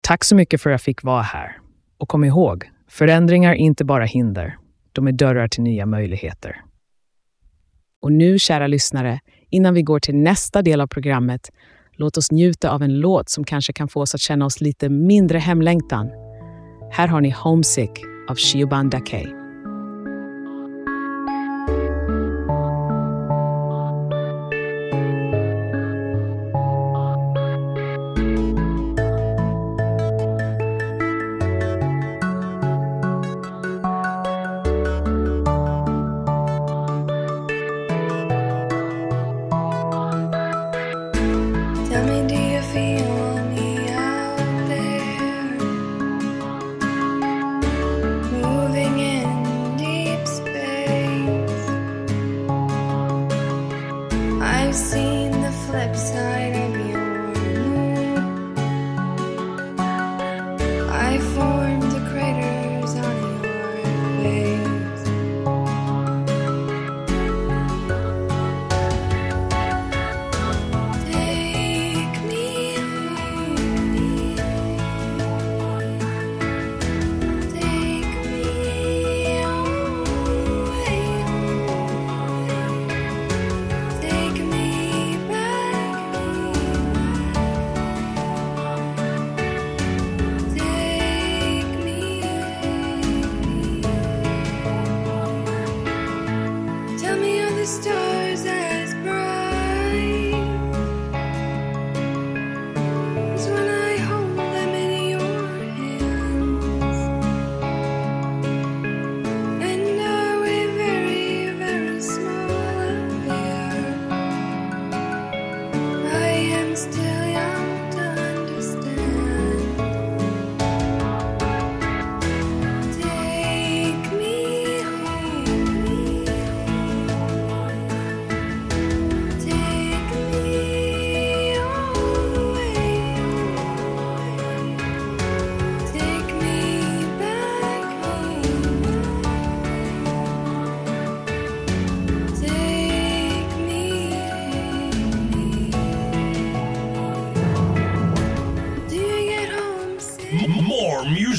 Tack 0.00 0.24
så 0.24 0.34
mycket 0.36 0.62
för 0.62 0.70
att 0.70 0.74
jag 0.74 0.80
fick 0.80 1.02
vara 1.02 1.22
här. 1.22 1.58
Och 1.98 2.08
kom 2.08 2.24
ihåg, 2.24 2.70
förändringar 2.88 3.50
är 3.50 3.56
inte 3.56 3.84
bara 3.84 4.04
hinder. 4.04 4.58
De 4.92 5.08
är 5.08 5.12
dörrar 5.12 5.48
till 5.48 5.62
nya 5.62 5.86
möjligheter. 5.86 6.64
Och 8.02 8.12
nu, 8.12 8.38
kära 8.38 8.66
lyssnare, 8.66 9.20
innan 9.50 9.74
vi 9.74 9.82
går 9.82 10.00
till 10.00 10.16
nästa 10.16 10.62
del 10.62 10.80
av 10.80 10.86
programmet, 10.86 11.50
låt 11.92 12.16
oss 12.16 12.30
njuta 12.30 12.70
av 12.70 12.82
en 12.82 13.00
låt 13.00 13.28
som 13.28 13.44
kanske 13.44 13.72
kan 13.72 13.88
få 13.88 14.00
oss 14.00 14.14
att 14.14 14.20
känna 14.20 14.44
oss 14.44 14.60
lite 14.60 14.88
mindre 14.88 15.38
hemlängtan. 15.38 16.10
Här 16.92 17.08
har 17.08 17.20
ni 17.20 17.30
Homesick 17.30 17.90
av 18.28 18.36
Shiobан 18.36 18.90
Dakey. 18.90 19.47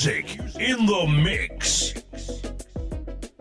In 0.08 0.88
the 0.88 1.08
mix. 1.24 1.94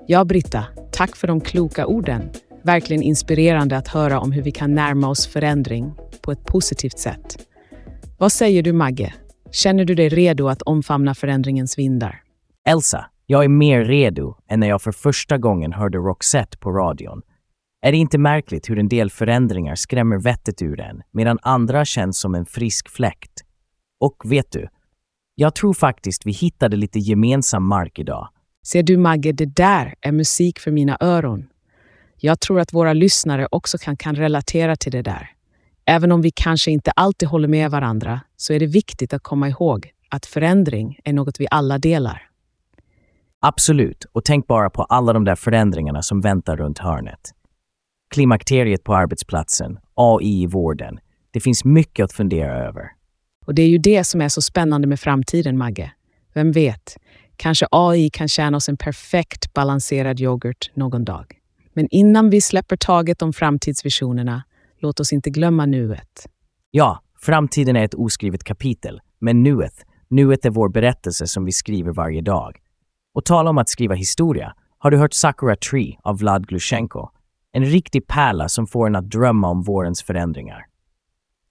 Ja, 0.07 0.25
Britta, 0.25 0.65
tack 0.93 1.17
för 1.17 1.27
de 1.27 1.41
kloka 1.41 1.87
orden. 1.87 2.31
Verkligen 2.63 3.03
inspirerande 3.03 3.77
att 3.77 3.89
höra 3.89 4.21
om 4.21 4.33
hur 4.33 4.43
vi 4.43 4.51
kan 4.51 4.75
närma 4.75 5.09
oss 5.09 5.27
förändring 5.27 5.93
på 6.23 6.33
ett 6.33 6.45
positivt 6.45 6.99
sätt. 6.99 7.39
Vad 8.19 8.33
säger 8.33 8.63
du, 8.63 8.73
Magge? 8.73 9.15
Känner 9.51 9.85
du 9.85 9.95
dig 9.95 10.09
redo 10.09 10.49
att 10.49 10.63
omfamna 10.63 11.15
förändringens 11.15 11.79
vindar? 11.79 12.23
Elsa, 12.69 13.07
jag 13.27 13.45
är 13.45 13.49
mer 13.49 13.85
redo 13.85 14.37
än 14.49 14.61
när 14.61 14.69
jag 14.69 14.83
för 14.83 14.93
första 14.93 15.39
gången 15.39 15.73
hörde 15.73 15.99
Roxette 15.99 16.59
på 16.59 16.71
radion. 16.71 17.23
Är 17.83 17.93
det 17.93 17.99
inte 17.99 18.19
märkligt 18.19 18.71
hur 18.71 18.79
en 18.79 18.89
del 18.89 19.11
förändringar 19.11 19.75
skrämmer 19.75 20.19
vettet 20.19 20.63
ur 20.63 20.81
en, 20.81 21.03
medan 21.13 21.39
andra 21.43 21.85
känns 21.85 22.21
som 22.21 22.35
en 22.35 22.47
frisk 22.47 22.89
fläkt? 22.89 23.33
Och 24.01 24.23
vet 24.25 24.53
du, 24.53 24.69
jag 25.41 25.55
tror 25.55 25.75
faktiskt 25.75 26.27
vi 26.27 26.33
hittade 26.33 26.77
lite 26.77 26.99
gemensam 26.99 27.67
mark 27.67 27.99
idag. 27.99 28.29
Ser 28.67 28.83
du, 28.83 28.97
Magge, 28.97 29.33
det 29.33 29.47
där 29.47 29.95
är 30.01 30.13
musik 30.13 30.59
för 30.59 30.71
mina 30.71 30.97
öron. 31.01 31.49
Jag 32.17 32.41
tror 32.41 32.61
att 32.61 32.73
våra 32.73 32.93
lyssnare 32.93 33.49
också 33.51 33.79
kan, 33.79 33.97
kan 33.97 34.15
relatera 34.15 34.77
till 34.77 34.93
det 34.93 35.03
där. 35.03 35.31
Även 35.85 36.13
om 36.13 36.23
vi 36.23 36.31
kanske 36.31 36.71
inte 36.71 36.91
alltid 36.91 37.29
håller 37.29 37.49
med 37.49 37.71
varandra 37.71 38.21
så 38.37 38.53
är 38.53 38.61
det 38.61 38.67
viktigt 38.67 39.13
att 39.13 39.23
komma 39.23 39.49
ihåg 39.49 39.91
att 40.09 40.27
förändring 40.27 40.99
är 41.05 41.13
något 41.13 41.41
vi 41.41 41.47
alla 41.51 41.79
delar. 41.79 42.23
Absolut, 43.41 44.05
och 44.13 44.25
tänk 44.25 44.47
bara 44.47 44.71
på 44.71 44.83
alla 44.83 45.13
de 45.13 45.25
där 45.25 45.37
förändringarna 45.37 46.03
som 46.03 46.21
väntar 46.21 46.57
runt 46.57 46.79
hörnet. 46.79 47.21
Klimakteriet 48.11 48.85
på 48.85 48.95
arbetsplatsen, 48.95 49.79
AI 49.95 50.43
i 50.43 50.47
vården. 50.47 50.99
Det 51.31 51.41
finns 51.41 51.65
mycket 51.65 52.05
att 52.05 52.13
fundera 52.13 52.67
över. 52.67 52.98
Och 53.49 53.55
det 53.55 53.63
är 53.63 53.69
ju 53.69 53.79
det 53.79 54.05
som 54.05 54.21
är 54.21 54.29
så 54.29 54.43
spännande 54.43 54.87
med 54.87 55.01
framtiden, 55.01 55.59
Magge. 55.59 55.93
Vem 56.35 56.53
vet, 56.53 56.97
kanske 57.37 57.67
AI 57.71 58.11
kan 58.11 58.29
tjäna 58.29 58.57
oss 58.57 58.69
en 58.69 58.77
perfekt 58.77 59.55
balanserad 59.55 60.21
yoghurt 60.21 60.71
någon 60.75 61.05
dag. 61.05 61.39
Men 61.73 61.89
innan 61.91 62.31
vi 62.31 62.41
släpper 62.41 62.77
taget 62.77 63.23
om 63.23 63.33
framtidsvisionerna, 63.33 64.43
låt 64.79 65.01
oss 65.01 65.13
inte 65.13 65.31
glömma 65.31 65.67
nuet. 65.67 66.27
Ja, 66.71 67.03
framtiden 67.19 67.77
är 67.77 67.85
ett 67.85 67.95
oskrivet 67.95 68.45
kapitel, 68.45 69.01
men 69.19 69.43
nuet, 69.43 69.85
nuet 70.09 70.45
är 70.45 70.51
vår 70.51 70.69
berättelse 70.69 71.27
som 71.27 71.45
vi 71.45 71.53
skriver 71.53 71.93
varje 71.93 72.21
dag. 72.21 72.57
Och 73.15 73.25
tala 73.25 73.51
om 73.51 73.59
att 73.59 73.69
skriva 73.69 73.95
historia, 73.95 74.55
har 74.79 74.91
du 74.91 74.97
hört 74.97 75.15
Sakura 75.15 75.57
Tree 75.57 75.99
av 76.03 76.19
Vlad 76.19 76.47
Glushenko? 76.47 77.09
En 77.53 77.65
riktig 77.65 78.07
pärla 78.07 78.49
som 78.49 78.67
får 78.67 78.87
en 78.87 78.97
att 78.97 79.11
drömma 79.11 79.49
om 79.49 79.63
vårens 79.63 80.03
förändringar. 80.03 80.67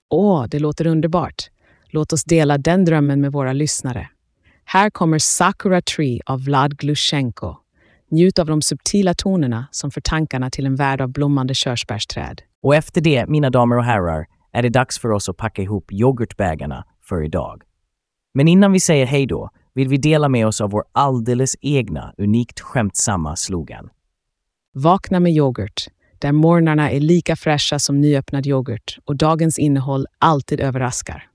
Åh, 0.10 0.46
det 0.48 0.60
låter 0.60 0.88
underbart. 0.88 1.50
Låt 1.90 2.14
oss 2.14 2.24
dela 2.24 2.58
den 2.58 2.86
drömmen 2.86 3.22
med 3.22 3.32
våra 3.32 3.54
lyssnare. 3.54 4.10
Här 4.66 4.90
kommer 4.90 5.20
Sakura 5.20 5.82
Tree 5.82 6.20
av 6.26 6.44
Vlad 6.44 6.78
Glushenko. 6.78 7.56
Njut 8.12 8.40
av 8.40 8.46
de 8.46 8.62
subtila 8.62 9.14
tonerna 9.14 9.68
som 9.72 9.92
för 9.92 10.02
tankarna 10.02 10.50
till 10.50 10.66
en 10.66 10.76
värld 10.76 11.02
av 11.02 11.10
blommande 11.10 11.54
körsbärsträd. 11.54 12.42
Och 12.64 12.76
efter 12.76 13.02
det, 13.02 13.28
mina 13.28 13.50
damer 13.50 13.78
och 13.78 13.84
herrar, 13.84 14.26
är 14.52 14.64
det 14.64 14.70
dags 14.70 15.00
för 15.00 15.12
oss 15.12 15.30
att 15.30 15.38
packa 15.38 15.62
ihop 15.62 15.92
yoghurtbägarna 15.92 16.86
för 17.04 17.26
idag. 17.26 17.62
Men 18.34 18.48
innan 18.48 18.72
vi 18.72 18.80
säger 18.80 19.06
hej 19.06 19.26
då 19.26 19.50
vill 19.74 19.88
vi 19.88 19.98
dela 19.98 20.30
med 20.30 20.48
oss 20.48 20.62
av 20.62 20.70
vår 20.70 20.84
alldeles 20.92 21.56
egna, 21.62 22.14
unikt 22.18 22.60
skämtsamma 22.60 23.36
slogan. 23.36 23.90
Vakna 24.74 25.20
med 25.20 25.32
yoghurt, 25.32 25.88
där 26.20 26.32
morgnarna 26.32 26.92
är 26.92 27.00
lika 27.00 27.36
fräscha 27.36 27.80
som 27.80 28.02
nyöppnad 28.02 28.48
yoghurt 28.48 28.98
och 29.06 29.16
dagens 29.16 29.60
innehåll 29.60 30.06
alltid 30.20 30.60
överraskar. 30.60 31.28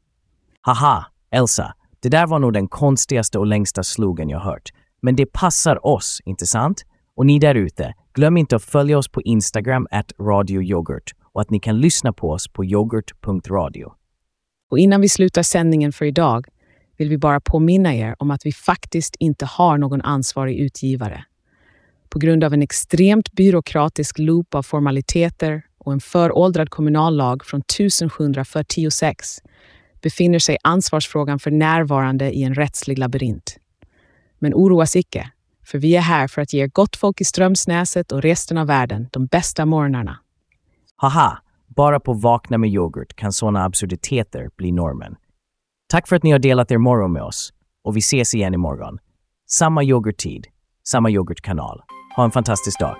Haha, 0.64 1.06
Elsa, 1.30 1.74
det 2.00 2.08
där 2.08 2.26
var 2.26 2.38
nog 2.38 2.52
den 2.52 2.68
konstigaste 2.68 3.38
och 3.38 3.46
längsta 3.46 3.82
slogan 3.82 4.28
jag 4.28 4.40
hört. 4.40 4.70
Men 5.00 5.16
det 5.16 5.26
passar 5.26 5.86
oss, 5.86 6.20
inte 6.24 6.46
sant? 6.46 6.84
Och 7.16 7.26
ni 7.26 7.38
där 7.38 7.54
ute, 7.54 7.94
glöm 8.14 8.36
inte 8.36 8.56
att 8.56 8.64
följa 8.64 8.98
oss 8.98 9.08
på 9.08 9.22
Instagram 9.22 9.86
at 9.90 10.12
radioyoghurt 10.20 11.10
och 11.32 11.40
att 11.40 11.50
ni 11.50 11.60
kan 11.60 11.80
lyssna 11.80 12.12
på 12.12 12.30
oss 12.30 12.48
på 12.48 12.64
yoghurt.radio. 12.64 13.92
Och 14.70 14.78
innan 14.78 15.00
vi 15.00 15.08
slutar 15.08 15.42
sändningen 15.42 15.92
för 15.92 16.04
idag 16.04 16.46
vill 16.96 17.08
vi 17.08 17.18
bara 17.18 17.40
påminna 17.40 17.94
er 17.94 18.16
om 18.18 18.30
att 18.30 18.46
vi 18.46 18.52
faktiskt 18.52 19.16
inte 19.18 19.46
har 19.46 19.78
någon 19.78 20.00
ansvarig 20.00 20.58
utgivare. 20.58 21.24
På 22.08 22.18
grund 22.18 22.44
av 22.44 22.54
en 22.54 22.62
extremt 22.62 23.32
byråkratisk 23.32 24.18
loop 24.18 24.54
av 24.54 24.62
formaliteter 24.62 25.62
och 25.78 25.92
en 25.92 26.00
föråldrad 26.00 26.70
kommunallag 26.70 27.44
från 27.44 27.60
1746 27.60 29.38
befinner 30.02 30.38
sig 30.38 30.58
ansvarsfrågan 30.62 31.38
för 31.38 31.50
närvarande 31.50 32.32
i 32.32 32.42
en 32.42 32.54
rättslig 32.54 32.98
labyrint. 32.98 33.56
Men 34.38 34.54
oroas 34.54 34.96
icke, 34.96 35.30
för 35.66 35.78
vi 35.78 35.96
är 35.96 36.00
här 36.00 36.28
för 36.28 36.42
att 36.42 36.52
ge 36.52 36.66
gott 36.66 36.96
folk 36.96 37.20
i 37.20 37.24
Strömsnäset 37.24 38.12
och 38.12 38.22
resten 38.22 38.58
av 38.58 38.66
världen 38.66 39.08
de 39.12 39.26
bästa 39.26 39.66
morgnarna. 39.66 40.18
Haha, 40.96 41.38
bara 41.66 42.00
på 42.00 42.12
Vakna 42.12 42.58
med 42.58 42.70
yoghurt 42.70 43.16
kan 43.16 43.32
sådana 43.32 43.64
absurditeter 43.64 44.50
bli 44.56 44.72
normen. 44.72 45.16
Tack 45.88 46.08
för 46.08 46.16
att 46.16 46.22
ni 46.22 46.30
har 46.30 46.38
delat 46.38 46.70
er 46.70 46.78
morgon 46.78 47.12
med 47.12 47.22
oss 47.22 47.52
och 47.84 47.96
vi 47.96 47.98
ses 47.98 48.34
igen 48.34 48.54
imorgon. 48.54 48.98
Samma 49.48 49.82
yoghurttid, 49.82 50.46
samma 50.84 51.10
yoghurtkanal. 51.10 51.82
Ha 52.16 52.24
en 52.24 52.30
fantastisk 52.30 52.80
dag. 52.80 52.96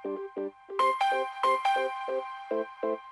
Thank 0.00 0.20
you. 2.84 3.11